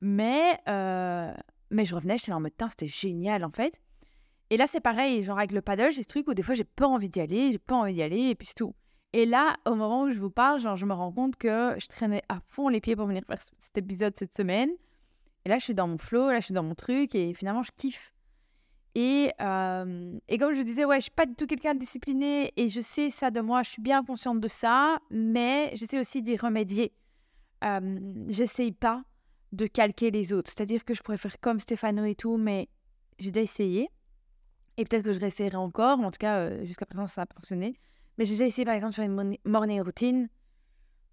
Mais, 0.01 0.59
euh, 0.69 1.33
mais 1.71 1.85
je 1.85 1.95
revenais, 1.95 2.17
j'étais 2.17 2.33
en 2.33 2.41
mode, 2.41 2.53
c'était 2.71 2.87
génial 2.87 3.45
en 3.45 3.51
fait. 3.51 3.81
Et 4.51 4.57
là, 4.57 4.67
c'est 4.67 4.81
pareil, 4.81 5.23
genre 5.23 5.39
avec 5.39 5.53
le 5.53 5.63
paddle, 5.63 5.93
j'ai 5.93 6.03
ce 6.03 6.09
truc 6.09 6.29
où 6.29 6.35
des 6.35 6.43
fois, 6.43 6.55
j'ai 6.55 6.65
pas 6.65 6.87
envie 6.87 7.09
d'y 7.09 7.21
aller, 7.21 7.53
j'ai 7.53 7.59
pas 7.59 7.77
envie 7.77 7.95
d'y 7.95 8.03
aller, 8.03 8.31
et 8.31 8.35
puis 8.35 8.47
c'est 8.47 8.55
tout. 8.55 8.75
Et 9.13 9.27
là, 9.27 9.57
au 9.67 9.75
moment 9.75 10.05
où 10.05 10.13
je 10.13 10.19
vous 10.19 10.31
parle, 10.31 10.59
genre, 10.59 10.77
je 10.77 10.87
me 10.87 10.95
rends 10.95 11.13
compte 11.13 11.37
que 11.37 11.77
je 11.79 11.87
traînais 11.87 12.23
à 12.29 12.41
fond 12.49 12.69
les 12.69 12.81
pieds 12.81 12.97
pour 12.97 13.07
venir 13.07 13.23
faire 13.27 13.41
cet 13.41 13.77
épisode 13.77 14.17
cette 14.17 14.35
semaine. 14.35 14.71
Et 15.45 15.49
là, 15.49 15.59
je 15.59 15.65
suis 15.65 15.75
dans 15.75 15.89
mon 15.89 15.99
flow, 15.99 16.29
là, 16.29 16.41
je 16.41 16.47
suis 16.47 16.55
dans 16.55 16.63
mon 16.63 16.75
truc, 16.75 17.15
et 17.15 17.35
finalement, 17.35 17.63
je 17.63 17.73
kiffe. 17.75 18.13
Et, 18.95 19.33
euh, 19.41 20.19
et 20.29 20.39
comme 20.39 20.55
je 20.55 20.63
disais, 20.63 20.85
ouais, 20.85 20.97
je 20.97 21.05
suis 21.05 21.11
pas 21.11 21.27
du 21.27 21.35
tout 21.35 21.47
quelqu'un 21.47 21.75
de 21.75 21.79
discipliné 21.79 22.53
et 22.57 22.69
je 22.69 22.81
sais 22.81 23.09
ça 23.09 23.31
de 23.31 23.41
moi, 23.41 23.63
je 23.63 23.71
suis 23.71 23.83
bien 23.83 24.05
consciente 24.05 24.41
de 24.41 24.49
ça, 24.49 24.99
mais 25.11 25.71
j'essaie 25.75 25.99
aussi 25.99 26.23
d'y 26.23 26.37
remédier. 26.37 26.93
Euh, 27.65 27.99
j'essaye 28.29 28.73
pas 28.73 29.03
de 29.53 29.67
calquer 29.67 30.11
les 30.11 30.33
autres, 30.33 30.51
c'est-à-dire 30.51 30.85
que 30.85 30.93
je 30.93 31.03
pourrais 31.03 31.17
faire 31.17 31.41
comme 31.41 31.59
Stéphano 31.59 32.05
et 32.05 32.15
tout, 32.15 32.37
mais 32.37 32.69
j'ai 33.19 33.31
déjà 33.31 33.43
essayé 33.43 33.89
et 34.77 34.85
peut-être 34.85 35.05
que 35.05 35.13
je 35.13 35.21
réessayerai 35.21 35.57
encore, 35.57 36.01
en 36.01 36.11
tout 36.11 36.19
cas, 36.19 36.39
euh, 36.39 36.65
jusqu'à 36.65 36.87
présent, 36.87 37.07
ça 37.07 37.27
pas 37.27 37.35
fonctionné. 37.35 37.75
J'ai 38.25 38.33
déjà 38.33 38.47
essayé 38.47 38.65
par 38.65 38.75
exemple 38.75 38.95
faire 38.95 39.05
une 39.05 39.37
morning 39.45 39.81
routine. 39.81 40.29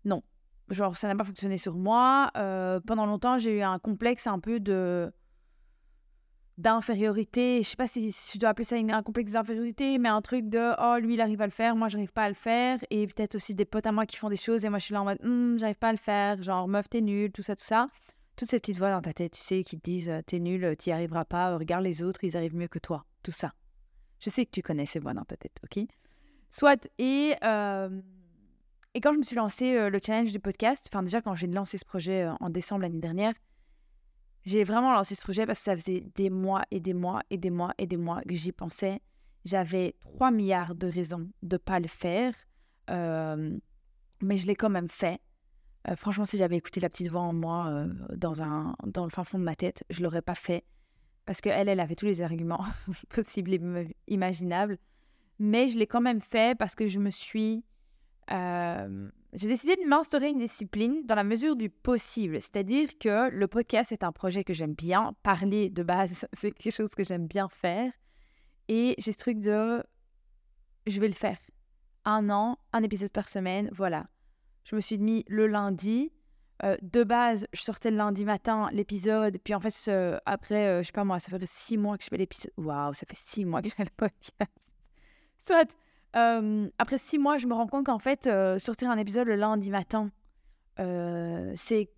Non, 0.06 0.24
genre 0.70 0.96
ça 0.96 1.08
n'a 1.08 1.16
pas 1.16 1.24
fonctionné 1.24 1.58
sur 1.58 1.76
moi. 1.76 2.32
Euh, 2.38 2.80
pendant 2.80 3.06
longtemps, 3.06 3.38
j'ai 3.38 3.58
eu 3.58 3.62
un 3.62 3.80
complexe 3.80 4.28
un 4.28 4.40
peu 4.40 4.60
de 4.60 5.12
d'infériorité. 6.58 7.64
Je 7.64 7.70
sais 7.70 7.78
pas 7.78 7.88
si, 7.88 8.12
je 8.12 8.38
dois 8.38 8.50
appeler 8.50 8.66
ça 8.66 8.76
un 8.76 9.04
complexe 9.04 9.32
d'infériorité, 9.32 9.98
mais 9.98 10.10
un 10.10 10.22
truc 10.22 10.50
de 10.50 10.74
oh 10.78 11.00
lui 11.00 11.14
il 11.14 11.22
arrive 11.22 11.42
à 11.42 11.46
le 11.46 11.52
faire, 11.52 11.76
moi 11.76 11.88
j'arrive 11.88 12.12
pas 12.12 12.24
à 12.24 12.28
le 12.28 12.36
faire, 12.36 12.80
et 12.90 13.08
peut-être 13.08 13.36
aussi 13.36 13.56
des 13.56 13.64
potes 13.64 13.88
à 13.88 13.94
moi 13.94 14.06
qui 14.06 14.18
font 14.18 14.28
des 14.28 14.36
choses 14.36 14.66
et 14.66 14.70
moi 14.70 14.78
je 14.78 14.86
suis 14.86 14.94
là 14.94 15.02
en 15.02 15.06
mode 15.06 15.20
hm, 15.24 15.58
j'arrive 15.58 15.78
pas 15.78 15.90
à 15.90 15.94
le 15.94 15.98
faire, 15.98 16.42
genre 16.42 16.68
meuf 16.68 16.90
t'es 16.90 17.00
nul, 17.00 17.32
tout 17.32 17.44
ça 17.44 17.56
tout 17.56 17.64
ça. 17.64 17.88
Toutes 18.36 18.50
ces 18.50 18.60
petites 18.60 18.78
voix 18.78 18.92
dans 18.92 19.02
ta 19.02 19.12
tête, 19.12 19.34
tu 19.34 19.42
sais, 19.42 19.64
qui 19.64 19.78
te 19.78 19.84
disent 19.84 20.12
t'es 20.26 20.40
nul, 20.40 20.76
t'y 20.78 20.92
arriveras 20.92 21.26
pas, 21.26 21.58
regarde 21.58 21.84
les 21.84 22.04
autres, 22.04 22.24
ils 22.24 22.36
arrivent 22.36 22.56
mieux 22.56 22.68
que 22.68 22.80
toi, 22.80 23.06
tout 23.24 23.32
ça. 23.32 23.54
Je 24.20 24.30
sais 24.30 24.46
que 24.46 24.52
tu 24.52 24.62
connais 24.62 24.86
ces 24.86 25.00
voix 25.00 25.14
dans 25.14 25.26
ta 25.26 25.38
tête, 25.38 25.58
ok? 25.64 25.86
Soit 26.50 26.88
et 26.98 27.36
euh, 27.44 28.02
et 28.96 29.02
quand 29.02 29.14
je 29.14 29.20
me 29.20 29.24
suis 29.24 29.36
lancé 29.36 29.76
euh, 29.76 29.90
le 29.90 30.00
challenge 30.04 30.32
du 30.32 30.40
podcast, 30.40 30.90
enfin 30.92 31.04
déjà 31.04 31.22
quand 31.22 31.36
j'ai 31.36 31.48
lancé 31.48 31.78
ce 31.78 31.86
projet 31.86 32.24
euh, 32.24 32.34
en 32.40 32.50
décembre 32.50 32.82
l'année 32.82 33.00
dernière, 33.00 33.34
j'ai 34.46 34.64
vraiment 34.64 34.94
lancé 34.94 35.14
ce 35.14 35.22
projet 35.22 35.46
parce 35.46 35.60
que 35.60 35.66
ça 35.66 35.78
faisait 35.78 36.04
des 36.16 36.30
mois 36.30 36.64
et 36.72 36.80
des 36.80 36.94
mois 36.94 37.22
et 37.30 37.38
des 37.38 37.52
mois 37.52 37.74
et 37.78 37.86
des 37.86 37.98
mois 37.98 38.22
que 38.28 38.34
j'y 38.34 38.52
pensais. 38.52 39.00
J'avais 39.46 39.96
3 40.02 40.32
milliards 40.32 40.76
de 40.76 40.88
raisons 40.88 41.30
de 41.44 41.56
ne 41.56 41.58
pas 41.58 41.80
le 41.80 41.88
faire, 41.88 42.34
mais 42.90 44.38
je 44.38 44.48
l'ai 44.48 44.56
quand 44.56 44.70
même 44.70 44.90
fait. 44.90 45.22
Franchement, 45.96 46.26
si 46.26 46.38
j'avais 46.38 46.58
écouté 46.58 46.82
la 46.82 46.90
petite 46.90 47.10
voix 47.10 47.22
en 47.22 47.34
moi 47.34 47.86
dans, 48.16 48.42
un, 48.42 48.76
dans 48.86 49.06
le 49.06 49.10
fin 49.10 49.24
fond 49.24 49.40
de 49.40 49.44
ma 49.44 49.56
tête, 49.56 49.84
je 49.90 50.04
l'aurais 50.04 50.22
pas 50.22 50.36
fait. 50.36 50.66
Parce 51.26 51.42
qu'elle, 51.42 51.70
elle 51.70 51.80
avait 51.80 51.96
tous 51.96 52.06
les 52.06 52.22
arguments 52.22 52.66
possibles 53.10 53.54
et 53.54 53.96
imaginables. 54.08 54.78
Mais 55.40 55.68
je 55.68 55.80
l'ai 55.80 55.88
quand 55.88 56.02
même 56.02 56.22
fait 56.22 56.58
parce 56.58 56.76
que 56.76 56.88
je 56.88 57.00
me 57.00 57.10
suis 57.10 57.64
j'ai 59.34 59.48
décidé 59.48 59.76
de 59.76 59.88
m'instaurer 59.88 60.30
une 60.30 60.40
discipline 60.40 61.06
dans 61.06 61.16
la 61.16 61.24
mesure 61.24 61.56
du 61.56 61.70
possible. 61.70 62.42
C'est-à-dire 62.42 62.90
que 63.00 63.30
le 63.30 63.48
podcast 63.48 63.92
est 63.92 64.04
un 64.04 64.12
projet 64.12 64.44
que 64.44 64.54
j'aime 64.54 64.74
bien. 64.74 65.14
Parler 65.24 65.70
de 65.70 65.84
base, 65.84 66.28
c'est 66.34 66.52
quelque 66.52 66.74
chose 66.74 66.96
que 66.96 67.04
j'aime 67.04 67.28
bien 67.28 67.48
faire. 67.48 67.92
Et 68.68 68.96
j'ai 68.98 69.12
ce 69.12 69.18
truc 69.18 69.40
de 69.40 69.84
je 70.88 71.00
vais 71.00 71.08
le 71.08 71.14
faire. 71.14 71.38
Un 72.06 72.30
an, 72.30 72.58
un 72.74 72.82
épisode 72.82 73.12
par 73.12 73.30
semaine, 73.30 73.70
voilà. 73.72 74.08
Je 74.64 74.76
me 74.76 74.82
suis 74.82 74.98
mis 74.98 75.26
le 75.28 75.46
lundi. 75.48 76.12
Euh, 76.64 76.76
de 76.82 77.04
base, 77.04 77.48
je 77.54 77.62
sortais 77.62 77.92
le 77.92 77.98
lundi 77.98 78.26
matin 78.26 78.70
l'épisode. 78.72 79.38
Puis 79.44 79.54
en 79.54 79.60
fait, 79.60 79.92
après, 80.26 80.68
euh, 80.68 80.82
je 80.82 80.88
sais 80.88 80.92
pas 80.92 81.04
moi, 81.04 81.20
ça 81.20 81.30
fait 81.38 81.46
six 81.46 81.78
mois 81.78 81.98
que 81.98 82.04
je 82.04 82.10
fais 82.10 82.18
l'épisode. 82.18 82.52
Waouh, 82.58 82.94
ça 82.94 83.06
fait 83.08 83.18
six 83.18 83.46
mois 83.46 83.62
que 83.62 83.70
je 83.70 83.76
fais 83.76 83.86
le 83.86 83.92
podcast. 83.96 84.69
Soit 85.40 85.76
après 86.14 86.98
six 86.98 87.18
mois, 87.18 87.38
je 87.38 87.48
me 87.48 87.54
rends 87.54 87.68
compte 87.68 87.88
qu'en 87.88 88.00
fait, 88.00 88.30
sortir 88.60 88.92
un 88.92 88.98
épisode 88.98 89.28
le 89.28 89.36
lundi 89.36 89.72
matin, 89.72 90.12
c'est 91.56 91.90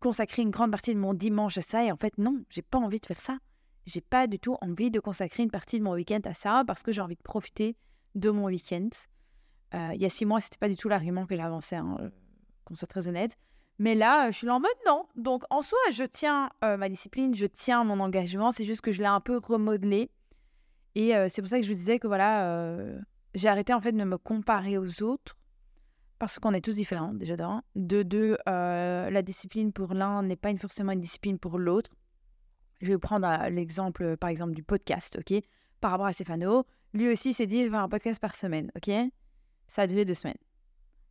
consacrer 0.00 0.42
une 0.42 0.50
grande 0.50 0.70
partie 0.70 0.94
de 0.94 1.00
mon 1.00 1.14
dimanche 1.14 1.58
à 1.58 1.62
ça. 1.62 1.84
Et 1.84 1.90
en 1.90 1.96
fait, 1.96 2.18
non, 2.18 2.42
j'ai 2.50 2.62
pas 2.62 2.78
envie 2.78 3.00
de 3.00 3.06
faire 3.06 3.20
ça. 3.20 3.38
J'ai 3.86 4.00
pas 4.00 4.26
du 4.26 4.38
tout 4.38 4.56
envie 4.60 4.90
de 4.90 5.00
consacrer 5.00 5.42
une 5.42 5.50
partie 5.50 5.78
de 5.78 5.84
mon 5.84 5.92
week-end 5.92 6.20
à 6.24 6.34
ça 6.34 6.62
parce 6.66 6.82
que 6.82 6.92
j'ai 6.92 7.00
envie 7.00 7.16
de 7.16 7.22
profiter 7.22 7.74
de 8.14 8.30
mon 8.30 8.44
week-end. 8.44 8.90
il 9.72 10.00
y 10.00 10.04
a 10.04 10.08
six 10.08 10.26
mois, 10.26 10.40
c'était 10.40 10.58
pas 10.58 10.68
du 10.68 10.76
tout 10.76 10.88
l'argument 10.88 11.26
que 11.26 11.36
j'avançais, 11.36 11.76
hein, 11.76 11.96
qu'on 12.64 12.74
soit 12.74 12.88
très 12.88 13.08
honnête. 13.08 13.36
Mais 13.78 13.94
là, 13.94 14.30
je 14.30 14.38
suis 14.38 14.46
là 14.46 14.56
en 14.56 14.60
mode 14.60 14.70
non. 14.86 15.06
Donc 15.16 15.44
en 15.50 15.62
soi, 15.62 15.78
je 15.92 16.04
tiens 16.04 16.50
ma 16.62 16.88
discipline, 16.88 17.34
je 17.34 17.46
tiens 17.46 17.84
mon 17.84 18.00
engagement. 18.00 18.50
C'est 18.50 18.64
juste 18.64 18.80
que 18.80 18.92
je 18.92 18.98
l'ai 19.00 19.06
un 19.06 19.20
peu 19.20 19.38
remodelé. 19.38 20.10
Et 20.94 21.12
c'est 21.28 21.42
pour 21.42 21.48
ça 21.48 21.58
que 21.58 21.64
je 21.64 21.68
vous 21.68 21.74
disais 21.74 21.98
que 21.98 22.06
voilà, 22.06 22.76
j'ai 23.34 23.48
arrêté 23.48 23.72
en 23.72 23.80
fait 23.80 23.92
de 23.92 24.04
me 24.04 24.18
comparer 24.18 24.78
aux 24.78 25.02
autres 25.02 25.36
parce 26.18 26.38
qu'on 26.40 26.52
est 26.52 26.60
tous 26.60 26.74
différents, 26.74 27.14
déjà 27.14 27.36
d'un. 27.36 27.62
De 27.76 28.02
deux, 28.02 28.36
la 28.46 29.22
discipline 29.22 29.72
pour 29.72 29.94
l'un 29.94 30.22
n'est 30.22 30.36
pas 30.36 30.54
forcément 30.56 30.92
une 30.92 31.00
discipline 31.00 31.38
pour 31.38 31.58
l'autre. 31.58 31.90
Je 32.80 32.88
vais 32.88 32.98
prendre 32.98 33.28
l'exemple, 33.50 34.16
par 34.16 34.30
exemple, 34.30 34.54
du 34.54 34.62
podcast, 34.62 35.18
ok? 35.20 35.42
Par 35.80 35.92
rapport 35.92 36.06
à 36.06 36.12
Stéphano, 36.12 36.64
lui 36.92 37.08
aussi 37.10 37.32
s'est 37.32 37.46
dit, 37.46 37.58
il 37.58 37.70
va 37.70 37.82
un 37.82 37.88
podcast 37.88 38.20
par 38.20 38.34
semaine, 38.34 38.70
ok? 38.76 38.90
Ça 39.68 39.82
a 39.82 39.86
duré 39.86 40.04
deux 40.04 40.14
semaines. 40.14 40.38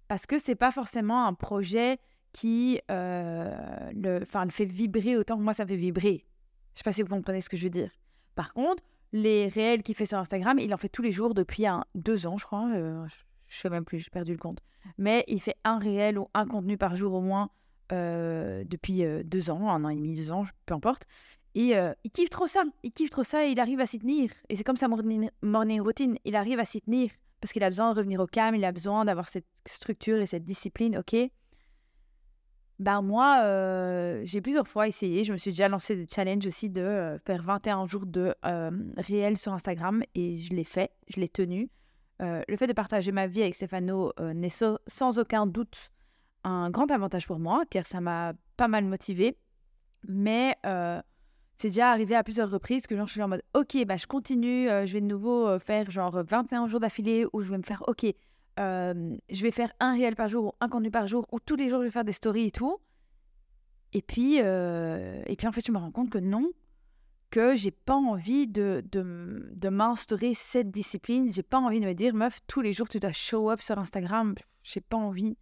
Parce 0.08 0.26
que 0.26 0.40
c'est 0.40 0.56
pas 0.56 0.72
forcément 0.72 1.26
un 1.26 1.34
projet 1.34 2.00
qui 2.34 2.80
le, 2.90 3.94
le 3.94 4.50
fait 4.50 4.66
vibrer 4.66 5.18
autant 5.18 5.38
que 5.38 5.44
moi, 5.44 5.54
ça 5.54 5.66
fait 5.66 5.76
vibrer. 5.76 6.26
Je 6.74 6.80
sais 6.80 6.84
pas 6.84 6.92
si 6.92 7.02
vous 7.02 7.10
comprenez 7.10 7.42
ce 7.42 7.50
que 7.50 7.58
je 7.58 7.64
veux 7.64 7.70
dire. 7.70 7.92
Par 8.36 8.54
contre, 8.54 8.84
les 9.14 9.48
réels 9.48 9.84
qu'il 9.84 9.96
fait 9.96 10.06
sur 10.06 10.18
Instagram, 10.18 10.60
il 10.60 10.74
en 10.74 10.78
fait 10.78 10.90
tous 10.90 11.02
les 11.02 11.12
jours 11.12 11.34
depuis 11.34 11.66
deux 11.96 12.28
ans, 12.28 12.38
je 12.38 12.46
crois. 12.46 12.70
Euh, 12.74 13.06
je 13.48 13.58
sais 13.58 13.70
même 13.70 13.86
plus, 13.86 14.00
j'ai 14.00 14.10
perdu 14.10 14.34
le 14.34 14.38
compte. 14.38 14.60
Mais 14.98 15.24
il 15.28 15.42
fait 15.42 15.56
un 15.64 15.80
réel 15.80 16.18
ou 16.18 16.30
un 16.34 16.46
contenu 16.46 16.78
par 16.78 16.96
jour 16.96 17.14
au 17.14 17.22
moins 17.22 17.50
euh, 17.92 18.64
depuis 18.66 19.04
euh, 19.04 19.24
deux 19.24 19.50
ans, 19.50 19.70
un 19.70 19.84
an 19.84 19.90
et 19.90 19.96
demi, 19.96 20.16
deux 20.16 20.32
ans, 20.32 20.46
peu 20.66 20.74
importe. 20.74 21.04
Et 21.56 21.74
il 22.04 22.12
kiffe 22.12 22.30
trop 22.30 22.46
ça. 22.46 22.64
Il 22.84 22.92
kiffe 22.92 23.10
trop 23.10 23.24
ça 23.24 23.48
et 23.48 23.50
il 23.50 23.60
arrive 23.60 23.80
à 23.80 23.88
s'y 23.88 23.98
tenir. 23.98 24.30
Et 24.48 24.56
c'est 24.56 24.64
comme 24.64 24.76
sa 24.76 24.88
morning, 24.88 25.32
morning 25.42 25.82
routine. 25.82 26.20
Il 26.24 26.36
arrive 26.36 26.60
à 26.60 26.66
s'y 26.66 26.82
tenir 26.82 27.10
parce 27.42 27.52
qu'il 27.52 27.64
a 27.64 27.70
besoin 27.70 27.92
de 27.92 27.98
revenir 27.98 28.20
au 28.20 28.28
calme, 28.28 28.56
il 28.56 28.66
a 28.66 28.72
besoin 28.72 29.06
d'avoir 29.06 29.28
cette 29.28 29.48
structure 29.66 30.18
et 30.18 30.28
cette 30.28 30.44
discipline, 30.44 30.98
ok? 30.98 31.16
Ben 32.80 33.02
moi, 33.02 33.40
euh, 33.42 34.22
j'ai 34.24 34.42
plusieurs 34.42 34.68
fois 34.68 34.88
essayé. 34.88 35.24
Je 35.24 35.34
me 35.34 35.38
suis 35.38 35.52
déjà 35.52 35.68
lancé 35.68 35.96
des 35.96 36.08
challenges 36.14 36.46
aussi 36.46 36.70
de 36.70 36.82
euh, 36.82 37.18
faire 37.20 37.42
21 37.42 37.86
jours 37.88 38.06
de 38.06 38.36
euh, 38.46 38.72
réel 38.98 39.38
sur 39.38 39.54
Instagram 39.54 40.04
et 40.14 40.38
je 40.38 40.54
l'ai 40.54 40.64
fait, 40.64 40.92
je 41.08 41.20
l'ai 41.20 41.28
tenu. 41.28 41.70
le 42.20 42.56
fait 42.56 42.68
de 42.68 42.74
partager 42.74 43.12
ma 43.12 43.28
vie 43.28 43.42
avec 43.42 43.56
Stéphano 43.56 44.12
n'est 44.20 44.50
sans 44.50 45.20
aucun 45.20 45.48
doute 45.48 45.90
un 46.44 46.70
grand 46.70 46.90
avantage 46.92 47.28
pour 47.28 47.40
moi 47.40 47.64
car 47.70 47.86
ça 47.88 48.00
m'a 48.00 48.34
pas 48.58 48.68
mal 48.68 48.86
motivé. 48.86 49.38
Mais 50.08 50.56
c'est 51.56 51.70
déjà 51.70 51.90
arrivé 51.90 52.16
à 52.16 52.24
plusieurs 52.24 52.50
reprises 52.50 52.86
que 52.86 52.96
je 52.96 53.06
suis 53.06 53.22
en 53.24 53.28
mode 53.28 53.44
ok, 53.56 53.86
bah, 53.86 53.98
je 53.98 54.06
continue, 54.06 54.68
je 54.68 54.94
vais 54.94 55.02
de 55.02 55.08
nouveau 55.08 55.58
faire 55.60 55.90
genre 55.90 56.24
21 56.24 56.68
jours 56.68 56.80
d'affilée 56.80 57.26
où 57.34 57.42
je 57.42 57.50
vais 57.50 57.58
me 57.58 57.64
faire 57.64 57.84
ok, 57.88 58.06
je 58.58 59.42
vais 59.42 59.52
faire 59.52 59.72
un 59.80 59.94
réel 59.94 60.16
par 60.16 60.30
jour 60.30 60.46
ou 60.46 60.52
un 60.60 60.70
contenu 60.70 60.92
par 60.92 61.08
jour 61.08 61.26
ou 61.32 61.40
tous 61.40 61.56
les 61.56 61.70
jours 61.70 61.80
je 61.80 61.86
vais 61.86 61.92
faire 61.92 62.04
des 62.04 62.12
stories 62.12 62.48
et 62.48 62.52
tout. 62.52 62.78
Et 63.94 64.02
puis, 64.02 64.38
et 64.38 65.36
puis 65.38 65.48
en 65.48 65.52
fait, 65.52 65.66
je 65.66 65.72
me 65.72 65.78
rends 65.78 65.92
compte 65.92 66.10
que 66.10 66.18
non, 66.18 66.52
que 67.30 67.56
j'ai 67.56 67.72
pas 67.72 67.96
envie 67.96 68.48
de, 68.48 68.84
de, 68.92 69.50
de 69.54 69.70
m'instaurer 69.70 70.34
cette 70.34 70.72
discipline. 70.72 71.32
J'ai 71.32 71.44
pas 71.44 71.60
envie 71.60 71.80
de 71.80 71.86
me 71.86 71.94
dire, 71.94 72.14
meuf, 72.14 72.40
tous 72.48 72.62
les 72.62 72.74
jours 72.74 72.88
tu 72.88 73.00
dois 73.00 73.12
show 73.12 73.50
up 73.52 73.62
sur 73.62 73.78
Instagram. 73.78 74.36
J'ai 74.64 74.82
pas 74.82 74.98
envie. 74.98 75.38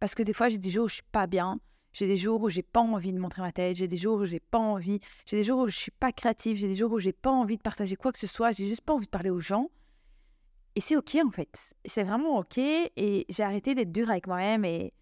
Parce 0.00 0.14
que 0.14 0.22
des 0.22 0.32
fois, 0.32 0.48
j'ai 0.48 0.58
des 0.58 0.70
jours 0.70 0.84
où 0.84 0.88
je 0.88 0.94
suis 0.94 1.02
pas 1.10 1.26
bien. 1.26 1.58
J'ai 1.92 2.06
des 2.06 2.16
jours 2.16 2.42
où 2.42 2.48
j'ai 2.48 2.62
pas 2.62 2.80
envie 2.80 3.12
de 3.12 3.18
montrer 3.18 3.42
ma 3.42 3.52
tête. 3.52 3.76
J'ai 3.76 3.88
des 3.88 3.96
jours 3.96 4.20
où 4.20 4.24
j'ai 4.24 4.40
pas 4.40 4.58
envie. 4.58 5.00
J'ai 5.26 5.36
des 5.36 5.42
jours 5.42 5.60
où 5.60 5.66
je 5.66 5.76
suis 5.76 5.90
pas 5.90 6.12
créative. 6.12 6.56
J'ai 6.56 6.68
des 6.68 6.74
jours 6.74 6.92
où 6.92 6.98
j'ai 6.98 7.12
pas 7.12 7.30
envie 7.30 7.56
de 7.56 7.62
partager 7.62 7.96
quoi 7.96 8.12
que 8.12 8.18
ce 8.18 8.26
soit. 8.26 8.52
J'ai 8.52 8.68
juste 8.68 8.82
pas 8.82 8.92
envie 8.92 9.06
de 9.06 9.10
parler 9.10 9.30
aux 9.30 9.40
gens. 9.40 9.70
Et 10.78 10.80
c'est 10.80 10.94
OK, 10.94 11.16
en 11.16 11.32
fait. 11.32 11.74
C'est 11.86 12.04
vraiment 12.04 12.38
OK. 12.38 12.56
Et 12.56 13.26
j'ai 13.28 13.42
arrêté 13.42 13.74
d'être 13.74 13.90
dure 13.90 14.10
avec 14.10 14.28
moi-même. 14.28 14.64
Et, 14.64 14.92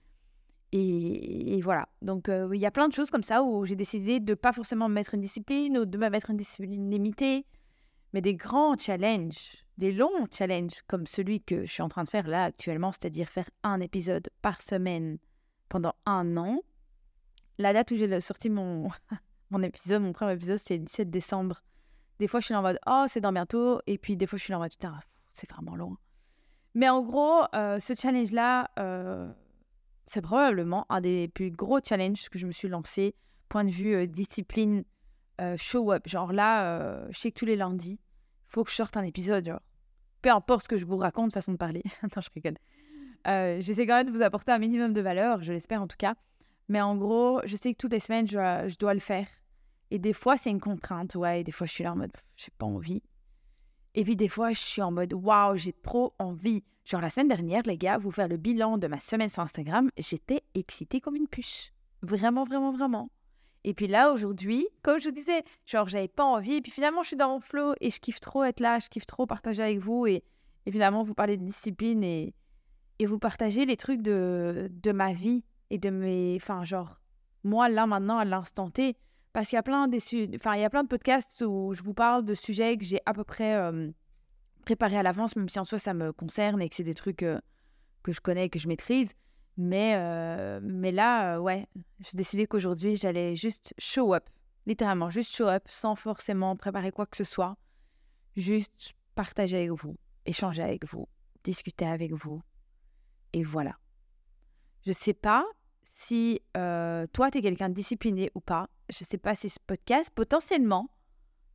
et, 0.72 1.60
voilà. 1.60 1.86
Donc, 2.00 2.30
il 2.30 2.58
y 2.58 2.64
a 2.64 2.70
plein 2.70 2.88
de 2.88 2.94
choses 2.94 3.10
comme 3.10 3.22
ça 3.22 3.42
où 3.42 3.66
j'ai 3.66 3.76
décidé 3.76 4.18
de 4.18 4.32
pas 4.32 4.54
forcément 4.54 4.88
me 4.88 4.94
mettre 4.94 5.12
une 5.12 5.20
discipline 5.20 5.76
ou 5.76 5.84
de 5.84 5.98
me 5.98 6.08
mettre 6.08 6.30
une 6.30 6.38
discipline 6.38 6.90
limitée. 6.90 7.44
Mais 8.14 8.22
des 8.22 8.32
grands 8.32 8.74
challenges, 8.78 9.66
des 9.76 9.92
longs 9.92 10.24
challenges 10.32 10.80
comme 10.86 11.06
celui 11.06 11.42
que 11.42 11.66
je 11.66 11.70
suis 11.70 11.82
en 11.82 11.88
train 11.88 12.04
de 12.04 12.08
faire 12.08 12.26
là 12.26 12.44
actuellement, 12.44 12.90
c'est-à-dire 12.90 13.28
faire 13.28 13.50
un 13.62 13.80
épisode 13.80 14.30
par 14.40 14.62
semaine 14.62 15.18
pendant 15.68 15.92
un 16.06 16.38
an. 16.38 16.62
La 17.58 17.74
date 17.74 17.90
où 17.90 17.96
j'ai 17.96 18.20
sorti 18.20 18.48
mon, 18.48 18.88
mon 19.50 19.62
épisode, 19.62 20.00
mon 20.00 20.14
premier 20.14 20.32
épisode, 20.32 20.56
c'était 20.56 20.78
le 20.78 20.84
17 20.84 21.10
décembre. 21.10 21.62
Des 22.18 22.28
fois, 22.28 22.40
je 22.40 22.46
suis 22.46 22.54
en 22.54 22.62
mode, 22.62 22.78
oh, 22.86 23.04
c'est 23.08 23.20
dans 23.20 23.34
bientôt. 23.34 23.82
Et 23.86 23.98
puis, 23.98 24.16
des 24.16 24.26
fois, 24.26 24.38
je 24.38 24.44
suis 24.44 24.54
en 24.54 24.58
mode, 24.58 24.70
putain, 24.70 24.98
c'est 25.36 25.50
vraiment 25.50 25.76
loin. 25.76 25.96
Mais 26.74 26.88
en 26.88 27.02
gros, 27.02 27.42
euh, 27.54 27.78
ce 27.78 27.94
challenge-là, 27.94 28.70
euh, 28.78 29.32
c'est 30.04 30.20
probablement 30.20 30.84
un 30.88 31.00
des 31.00 31.28
plus 31.28 31.50
gros 31.50 31.80
challenges 31.82 32.28
que 32.28 32.38
je 32.38 32.46
me 32.46 32.52
suis 32.52 32.68
lancé, 32.68 33.14
point 33.48 33.64
de 33.64 33.70
vue 33.70 33.94
euh, 33.94 34.06
discipline, 34.06 34.84
show 35.56 35.92
up. 35.92 36.08
Genre 36.08 36.32
là, 36.32 37.10
je 37.10 37.18
sais 37.18 37.30
que 37.30 37.38
tous 37.38 37.44
les 37.44 37.56
lundis, 37.56 37.98
il 38.00 38.48
faut 38.48 38.64
que 38.64 38.70
je 38.70 38.76
sorte 38.76 38.96
un 38.96 39.02
épisode. 39.02 39.58
Peu 40.22 40.30
importe 40.30 40.64
ce 40.64 40.68
que 40.68 40.78
je 40.78 40.86
vous 40.86 40.96
raconte, 40.96 41.32
façon 41.32 41.52
de 41.52 41.58
parler. 41.58 41.82
Attends, 42.02 42.22
je 42.22 42.30
rigole. 42.34 42.56
J'essaie 43.60 43.86
quand 43.86 43.96
même 43.96 44.06
de 44.06 44.12
vous 44.12 44.22
apporter 44.22 44.52
un 44.52 44.58
minimum 44.58 44.94
de 44.94 45.00
valeur, 45.02 45.42
je 45.42 45.52
l'espère 45.52 45.82
en 45.82 45.86
tout 45.86 45.98
cas. 45.98 46.14
Mais 46.68 46.80
en 46.80 46.96
gros, 46.96 47.42
je 47.44 47.54
sais 47.54 47.72
que 47.74 47.78
toutes 47.78 47.92
les 47.92 48.00
semaines, 48.00 48.26
je 48.26 48.78
dois 48.78 48.94
le 48.94 49.00
faire. 49.00 49.26
Et 49.90 49.98
des 49.98 50.12
fois, 50.12 50.36
c'est 50.36 50.50
une 50.50 50.60
contrainte, 50.60 51.14
ouais. 51.14 51.40
Et 51.40 51.44
des 51.44 51.52
fois, 51.52 51.66
je 51.66 51.72
suis 51.72 51.84
là 51.84 51.92
en 51.92 51.96
mode, 51.96 52.12
j'ai 52.36 52.50
pas 52.56 52.66
envie. 52.66 53.02
Et 53.96 54.04
puis 54.04 54.14
des 54.14 54.28
fois, 54.28 54.52
je 54.52 54.60
suis 54.60 54.82
en 54.82 54.92
mode 54.92 55.14
waouh, 55.14 55.56
j'ai 55.56 55.72
trop 55.72 56.12
envie. 56.18 56.62
Genre 56.84 57.00
la 57.00 57.08
semaine 57.08 57.28
dernière, 57.28 57.62
les 57.62 57.78
gars, 57.78 57.96
vous 57.96 58.10
faire 58.10 58.28
le 58.28 58.36
bilan 58.36 58.76
de 58.76 58.86
ma 58.86 59.00
semaine 59.00 59.30
sur 59.30 59.42
Instagram, 59.42 59.90
j'étais 59.98 60.42
excitée 60.54 61.00
comme 61.00 61.16
une 61.16 61.26
puce. 61.26 61.72
Vraiment, 62.02 62.44
vraiment, 62.44 62.72
vraiment. 62.72 63.10
Et 63.64 63.72
puis 63.72 63.86
là, 63.86 64.12
aujourd'hui, 64.12 64.68
comme 64.82 65.00
je 65.00 65.08
vous 65.08 65.14
disais, 65.14 65.42
genre 65.64 65.88
j'avais 65.88 66.08
pas 66.08 66.24
envie. 66.24 66.56
Et 66.56 66.60
puis 66.60 66.70
finalement, 66.70 67.02
je 67.02 67.08
suis 67.08 67.16
dans 67.16 67.30
mon 67.30 67.40
flow 67.40 67.72
et 67.80 67.88
je 67.88 67.98
kiffe 67.98 68.20
trop 68.20 68.44
être 68.44 68.60
là, 68.60 68.78
je 68.78 68.88
kiffe 68.90 69.06
trop 69.06 69.26
partager 69.26 69.62
avec 69.62 69.78
vous. 69.78 70.06
Et 70.06 70.22
évidemment, 70.66 71.02
vous 71.02 71.14
parlez 71.14 71.38
de 71.38 71.44
discipline 71.44 72.04
et, 72.04 72.34
et 72.98 73.06
vous 73.06 73.18
partagez 73.18 73.64
les 73.64 73.78
trucs 73.78 74.02
de, 74.02 74.70
de 74.70 74.92
ma 74.92 75.14
vie 75.14 75.42
et 75.70 75.78
de 75.78 75.88
mes. 75.88 76.36
Enfin, 76.36 76.64
genre, 76.64 77.00
moi, 77.44 77.70
là, 77.70 77.86
maintenant, 77.86 78.18
à 78.18 78.26
l'instant 78.26 78.70
T, 78.70 78.94
parce 79.36 79.50
qu'il 79.50 79.56
y 79.56 79.58
a 79.58 79.62
plein 79.62 79.86
enfin, 79.86 80.54
il 80.54 80.62
y 80.62 80.64
a 80.64 80.70
plein 80.70 80.82
de 80.82 80.88
podcasts 80.88 81.44
où 81.46 81.74
je 81.74 81.82
vous 81.82 81.92
parle 81.92 82.24
de 82.24 82.32
sujets 82.32 82.78
que 82.78 82.86
j'ai 82.86 83.02
à 83.04 83.12
peu 83.12 83.22
près 83.22 83.54
préparés 84.64 84.96
à 84.96 85.02
l'avance, 85.02 85.36
même 85.36 85.50
si 85.50 85.58
en 85.58 85.64
soi 85.64 85.76
ça 85.76 85.92
me 85.92 86.10
concerne 86.10 86.62
et 86.62 86.70
que 86.70 86.74
c'est 86.74 86.84
des 86.84 86.94
trucs 86.94 87.18
que 87.18 87.42
je 88.08 88.20
connais, 88.22 88.48
que 88.48 88.58
je 88.58 88.66
maîtrise. 88.66 89.12
Mais, 89.58 90.58
mais 90.62 90.90
là, 90.90 91.38
ouais, 91.38 91.68
j'ai 92.00 92.16
décidé 92.16 92.46
qu'aujourd'hui 92.46 92.96
j'allais 92.96 93.36
juste 93.36 93.74
show 93.76 94.14
up, 94.14 94.24
littéralement, 94.64 95.10
juste 95.10 95.36
show 95.36 95.48
up 95.48 95.64
sans 95.66 95.96
forcément 95.96 96.56
préparer 96.56 96.90
quoi 96.90 97.04
que 97.04 97.18
ce 97.18 97.24
soit. 97.24 97.58
Juste 98.36 98.94
partager 99.16 99.58
avec 99.58 99.72
vous, 99.72 99.98
échanger 100.24 100.62
avec 100.62 100.86
vous, 100.86 101.08
discuter 101.44 101.84
avec 101.84 102.14
vous. 102.14 102.40
Et 103.34 103.42
voilà. 103.42 103.76
Je 104.86 104.92
sais 104.92 105.12
pas 105.12 105.44
si 105.84 106.40
toi, 106.54 107.30
tu 107.30 107.36
es 107.36 107.42
quelqu'un 107.42 107.68
de 107.68 107.74
discipliné 107.74 108.30
ou 108.34 108.40
pas 108.40 108.70
je 108.88 109.04
sais 109.04 109.18
pas 109.18 109.34
si 109.34 109.48
ce 109.48 109.58
podcast, 109.64 110.10
potentiellement, 110.14 110.88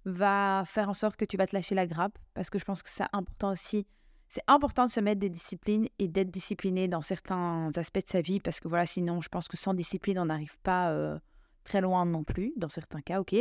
va 0.05 0.63
faire 0.65 0.89
en 0.89 0.93
sorte 0.93 1.15
que 1.15 1.25
tu 1.25 1.37
vas 1.37 1.47
te 1.47 1.55
lâcher 1.55 1.75
la 1.75 1.87
grappe, 1.87 2.17
parce 2.33 2.49
que 2.49 2.59
je 2.59 2.65
pense 2.65 2.81
que 2.81 2.89
c'est 2.89 3.05
important 3.13 3.51
aussi. 3.51 3.85
C'est 4.27 4.43
important 4.47 4.85
de 4.85 4.91
se 4.91 4.99
mettre 4.99 5.19
des 5.19 5.29
disciplines 5.29 5.87
et 5.99 6.07
d'être 6.07 6.31
discipliné 6.31 6.87
dans 6.87 7.01
certains 7.01 7.69
aspects 7.75 8.03
de 8.03 8.09
sa 8.09 8.21
vie, 8.21 8.39
parce 8.39 8.59
que 8.59 8.67
voilà, 8.67 8.85
sinon, 8.85 9.21
je 9.21 9.29
pense 9.29 9.47
que 9.47 9.57
sans 9.57 9.73
discipline, 9.73 10.17
on 10.19 10.25
n'arrive 10.25 10.57
pas 10.59 10.91
euh, 10.91 11.19
très 11.63 11.81
loin 11.81 12.05
non 12.05 12.23
plus, 12.23 12.53
dans 12.55 12.69
certains 12.69 13.01
cas, 13.01 13.19
ok? 13.19 13.35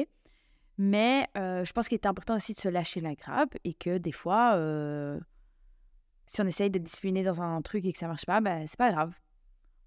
Mais 0.78 1.28
euh, 1.36 1.64
je 1.64 1.72
pense 1.72 1.88
qu'il 1.88 1.96
est 1.96 2.06
important 2.06 2.36
aussi 2.36 2.54
de 2.54 2.58
se 2.58 2.68
lâcher 2.68 3.00
la 3.00 3.14
grappe 3.14 3.56
et 3.64 3.74
que 3.74 3.98
des 3.98 4.12
fois, 4.12 4.54
euh, 4.54 5.20
si 6.26 6.40
on 6.40 6.46
essaye 6.46 6.70
d'être 6.70 6.82
discipliné 6.82 7.22
dans 7.22 7.40
un 7.40 7.60
truc 7.62 7.84
et 7.84 7.92
que 7.92 7.98
ça 7.98 8.08
marche 8.08 8.24
pas, 8.24 8.40
ben, 8.40 8.66
c'est 8.66 8.78
pas 8.78 8.90
grave. 8.90 9.14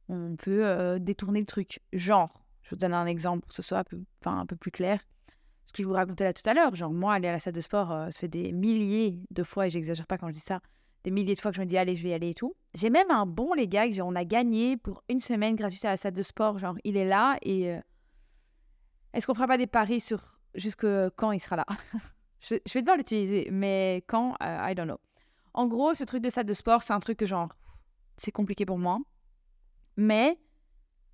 On 0.09 0.35
peut 0.35 0.99
détourner 0.99 1.39
le 1.39 1.45
truc. 1.45 1.79
Genre, 1.93 2.42
je 2.63 2.71
vous 2.71 2.75
donne 2.75 2.93
un 2.93 3.05
exemple 3.05 3.41
pour 3.41 3.49
que 3.49 3.55
ce 3.55 3.61
soit 3.61 3.79
un 3.79 3.83
peu, 3.83 4.01
enfin, 4.21 4.37
un 4.39 4.45
peu 4.45 4.55
plus 4.55 4.71
clair. 4.71 4.99
Ce 5.65 5.71
que 5.71 5.81
je 5.81 5.87
vous 5.87 5.93
racontais 5.93 6.23
là 6.23 6.33
tout 6.33 6.47
à 6.49 6.53
l'heure, 6.53 6.75
genre 6.75 6.91
moi, 6.91 7.13
aller 7.13 7.27
à 7.27 7.31
la 7.31 7.39
salle 7.39 7.53
de 7.53 7.61
sport, 7.61 7.91
euh, 7.91 8.09
ça 8.09 8.19
fait 8.19 8.27
des 8.27 8.51
milliers 8.51 9.19
de 9.31 9.43
fois, 9.43 9.67
et 9.67 9.69
j'exagère 9.69 10.07
pas 10.07 10.17
quand 10.17 10.27
je 10.27 10.33
dis 10.33 10.39
ça, 10.39 10.59
des 11.03 11.11
milliers 11.11 11.35
de 11.35 11.39
fois 11.39 11.51
que 11.51 11.57
je 11.57 11.61
me 11.61 11.65
dis, 11.65 11.77
allez, 11.77 11.95
je 11.95 12.03
vais 12.03 12.09
y 12.09 12.13
aller 12.13 12.29
et 12.29 12.33
tout. 12.33 12.55
J'ai 12.73 12.89
même 12.89 13.11
un 13.11 13.25
bon, 13.25 13.53
les 13.53 13.67
gars, 13.67 13.85
on 14.01 14.15
a 14.15 14.23
gagné 14.23 14.77
pour 14.77 15.03
une 15.09 15.19
semaine 15.19 15.55
gratuite 15.55 15.83
à 15.85 15.89
la 15.89 15.97
salle 15.97 16.13
de 16.13 16.23
sport. 16.23 16.59
Genre, 16.59 16.75
il 16.83 16.97
est 16.97 17.07
là 17.07 17.37
et 17.41 17.71
euh, 17.71 17.79
est-ce 19.13 19.27
qu'on 19.27 19.33
fera 19.33 19.47
pas 19.47 19.57
des 19.57 19.67
paris 19.67 19.99
sur 19.99 20.39
jusque 20.55 20.87
quand 21.15 21.31
il 21.31 21.39
sera 21.39 21.57
là? 21.57 21.65
Je, 22.39 22.55
vais 22.73 22.81
devoir 22.81 22.97
l'utiliser, 22.97 23.47
mais 23.51 24.03
quand, 24.07 24.35
euh, 24.43 24.69
I 24.69 24.75
don't 24.75 24.85
know. 24.85 24.99
En 25.53 25.67
gros, 25.67 25.93
ce 25.93 26.03
truc 26.03 26.21
de 26.21 26.29
salle 26.29 26.45
de 26.45 26.53
sport, 26.53 26.83
c'est 26.83 26.91
un 26.91 26.99
truc 26.99 27.17
que 27.17 27.25
genre, 27.25 27.49
c'est 28.17 28.31
compliqué 28.31 28.65
pour 28.65 28.77
moi. 28.77 28.99
Mais 29.95 30.37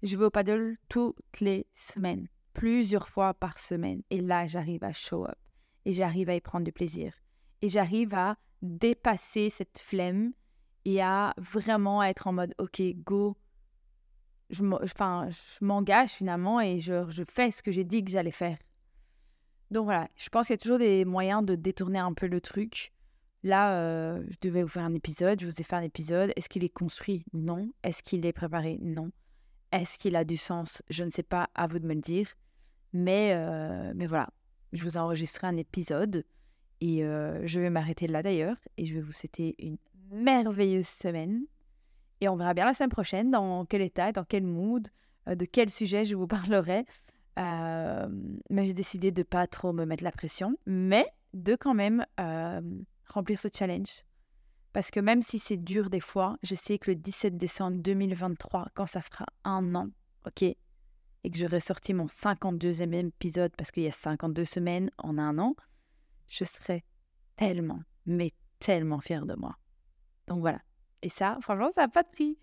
je 0.04 0.18
vais 0.18 0.26
au 0.26 0.30
paddle 0.30 0.78
toutes 0.88 1.40
les 1.42 1.68
semaines, 1.76 2.28
plusieurs 2.54 3.10
fois 3.10 3.34
par 3.34 3.60
semaine. 3.60 4.02
Et 4.10 4.22
là, 4.22 4.48
j'arrive 4.48 4.84
à 4.84 4.94
show 4.94 5.26
up. 5.26 5.38
Et 5.86 5.94
j'arrive 5.94 6.30
à 6.30 6.36
y 6.36 6.42
prendre 6.42 6.66
du 6.66 6.72
plaisir. 6.72 7.14
Et 7.62 7.70
j'arrive 7.70 8.14
à 8.14 8.38
dépasser 8.62 9.50
cette 9.50 9.80
flemme 9.80 10.34
et 10.86 11.02
à 11.02 11.34
vraiment 11.38 12.04
être 12.04 12.28
en 12.28 12.34
mode, 12.34 12.54
OK, 12.58 12.82
go. 13.04 13.38
Je 14.50 14.64
m'engage 15.62 16.12
finalement 16.12 16.60
et 16.60 16.80
je, 16.80 17.08
je 17.10 17.24
fais 17.30 17.52
ce 17.52 17.62
que 17.62 17.72
j'ai 17.72 17.84
dit 17.84 18.04
que 18.04 18.12
j'allais 18.12 18.32
faire. 18.32 18.58
Donc 19.70 19.86
voilà, 19.86 20.10
je 20.16 20.30
pense 20.30 20.48
qu'il 20.48 20.54
y 20.54 20.56
a 20.56 20.58
toujours 20.58 20.80
des 20.80 21.06
moyens 21.06 21.46
de 21.46 21.56
détourner 21.56 22.00
un 22.00 22.14
peu 22.14 22.28
le 22.28 22.42
truc. 22.42 22.92
Là, 23.44 23.80
euh, 23.80 24.24
je 24.30 24.38
devais 24.42 24.64
vous 24.64 24.70
faire 24.70 24.84
un 24.84 24.94
épisode, 24.94 25.40
je 25.40 25.46
vous 25.46 25.62
ai 25.62 25.64
fait 25.64 25.76
un 25.76 25.84
épisode. 25.84 26.34
Est-ce 26.36 26.50
qu'il 26.50 26.64
est 26.64 26.70
construit? 26.70 27.24
Non. 27.34 27.72
Est-ce 27.84 28.02
qu'il 28.02 28.26
est 28.26 28.34
préparé? 28.34 28.80
Non. 28.82 29.12
Est-ce 29.72 30.00
qu'il 30.00 30.16
a 30.16 30.24
du 30.24 30.38
sens? 30.38 30.82
Je 30.90 31.04
ne 31.04 31.10
sais 31.10 31.24
pas, 31.24 31.50
à 31.56 31.68
vous 31.68 31.80
de 31.80 31.86
me 31.86 31.94
le 31.94 32.02
dire. 32.02 32.28
Mais, 32.94 33.34
euh, 33.34 33.94
mais 33.96 34.08
voilà, 34.08 34.30
je 34.74 34.84
vous 34.84 34.96
ai 34.96 35.00
enregistré 35.00 35.46
un 35.46 35.58
épisode 35.58 36.26
et 36.82 37.04
euh, 37.04 37.46
je 37.46 37.60
vais 37.60 37.70
m'arrêter 37.70 38.08
là 38.08 38.24
d'ailleurs 38.24 38.58
et 38.78 38.86
je 38.86 38.96
vais 38.96 39.02
vous 39.02 39.12
souhaiter 39.12 39.56
une 39.60 39.78
merveilleuse 40.12 40.88
semaine. 40.88 41.44
Et 42.22 42.28
on 42.30 42.36
verra 42.36 42.54
bien 42.54 42.66
la 42.66 42.74
semaine 42.74 42.90
prochaine 42.90 43.32
dans 43.32 43.66
quel 43.66 43.82
état, 43.82 44.12
dans 44.12 44.24
quel 44.24 44.44
mood, 44.44 44.90
de 45.28 45.46
quel 45.46 45.70
sujet 45.70 46.04
je 46.04 46.16
vous 46.16 46.28
parlerai. 46.28 46.86
mais 47.38 48.68
j'ai 48.68 48.74
décidé 48.74 49.12
de 49.12 49.24
pas 49.24 49.46
trop 49.46 49.72
me 49.72 49.86
mettre 49.86 50.04
la 50.04 50.12
pression, 50.12 50.58
mais 50.66 51.06
de 51.34 51.56
quand 51.56 51.76
même 51.76 52.06
remplir 53.08 53.40
ce 53.40 53.50
challenge. 53.54 54.04
Parce 54.80 54.92
que 54.92 55.02
même 55.02 55.22
si 55.22 55.40
c'est 55.40 55.58
dur 55.58 55.90
des 55.90 56.00
fois, 56.00 56.38
je 56.42 56.56
sais 56.56 56.78
que 56.80 56.92
le 56.92 56.96
17 56.96 57.36
décembre 57.36 57.82
2023, 57.82 58.70
quand 58.74 58.86
ça 58.86 59.02
fera 59.02 59.26
un 59.44 59.76
an, 59.76 59.90
ok, 60.26 60.44
et 60.44 60.58
que 61.30 61.38
j'aurai 61.38 61.60
sorti 61.60 61.94
mon 61.94 62.06
52e 62.06 62.94
épisode 62.94 63.52
parce 63.58 63.72
qu'il 63.72 63.84
y 63.84 63.88
a 63.88 63.92
52 63.92 64.46
semaines 64.46 64.90
en 64.98 65.18
un 65.18 65.38
an, 65.38 65.58
je 66.28 66.46
serai 66.46 66.86
tellement, 67.36 67.82
mais 68.06 68.32
tellement 68.60 69.02
fière 69.02 69.26
de 69.26 69.36
moi. 69.36 69.58
Donc 70.28 70.40
voilà. 70.40 70.62
Et 71.02 71.10
ça, 71.10 71.38
franchement, 71.42 71.72
ça 71.72 71.82
n'a 71.82 71.90
pas 71.90 72.04
de 72.04 72.10
prix. 72.14 72.38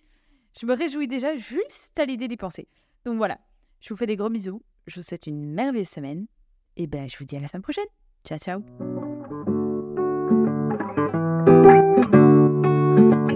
Je 0.61 0.67
me 0.67 0.75
réjouis 0.75 1.09
déjà 1.09 1.37
juste 1.37 1.99
à 1.99 2.05
l'idée 2.05 2.29
d'y 2.29 2.37
penser. 2.37 2.69
Donc 3.07 3.17
voilà. 3.17 3.39
Je 3.81 3.89
vous 3.95 3.97
fais 3.97 4.07
des 4.07 4.17
gros 4.17 4.29
bisous. 4.29 4.61
Je 4.87 4.97
vous 4.97 5.03
souhaite 5.03 5.27
une 5.27 5.55
merveilleuse 5.55 5.89
semaine. 5.89 6.27
Et 6.77 6.87
ben, 6.87 7.09
je 7.09 7.17
vous 7.17 7.25
dis 7.25 7.39
à 7.39 7.41
la 7.41 7.49
semaine 7.49 7.63
prochaine. 7.63 7.89
Ciao, 8.27 8.39
ciao. 8.39 9.06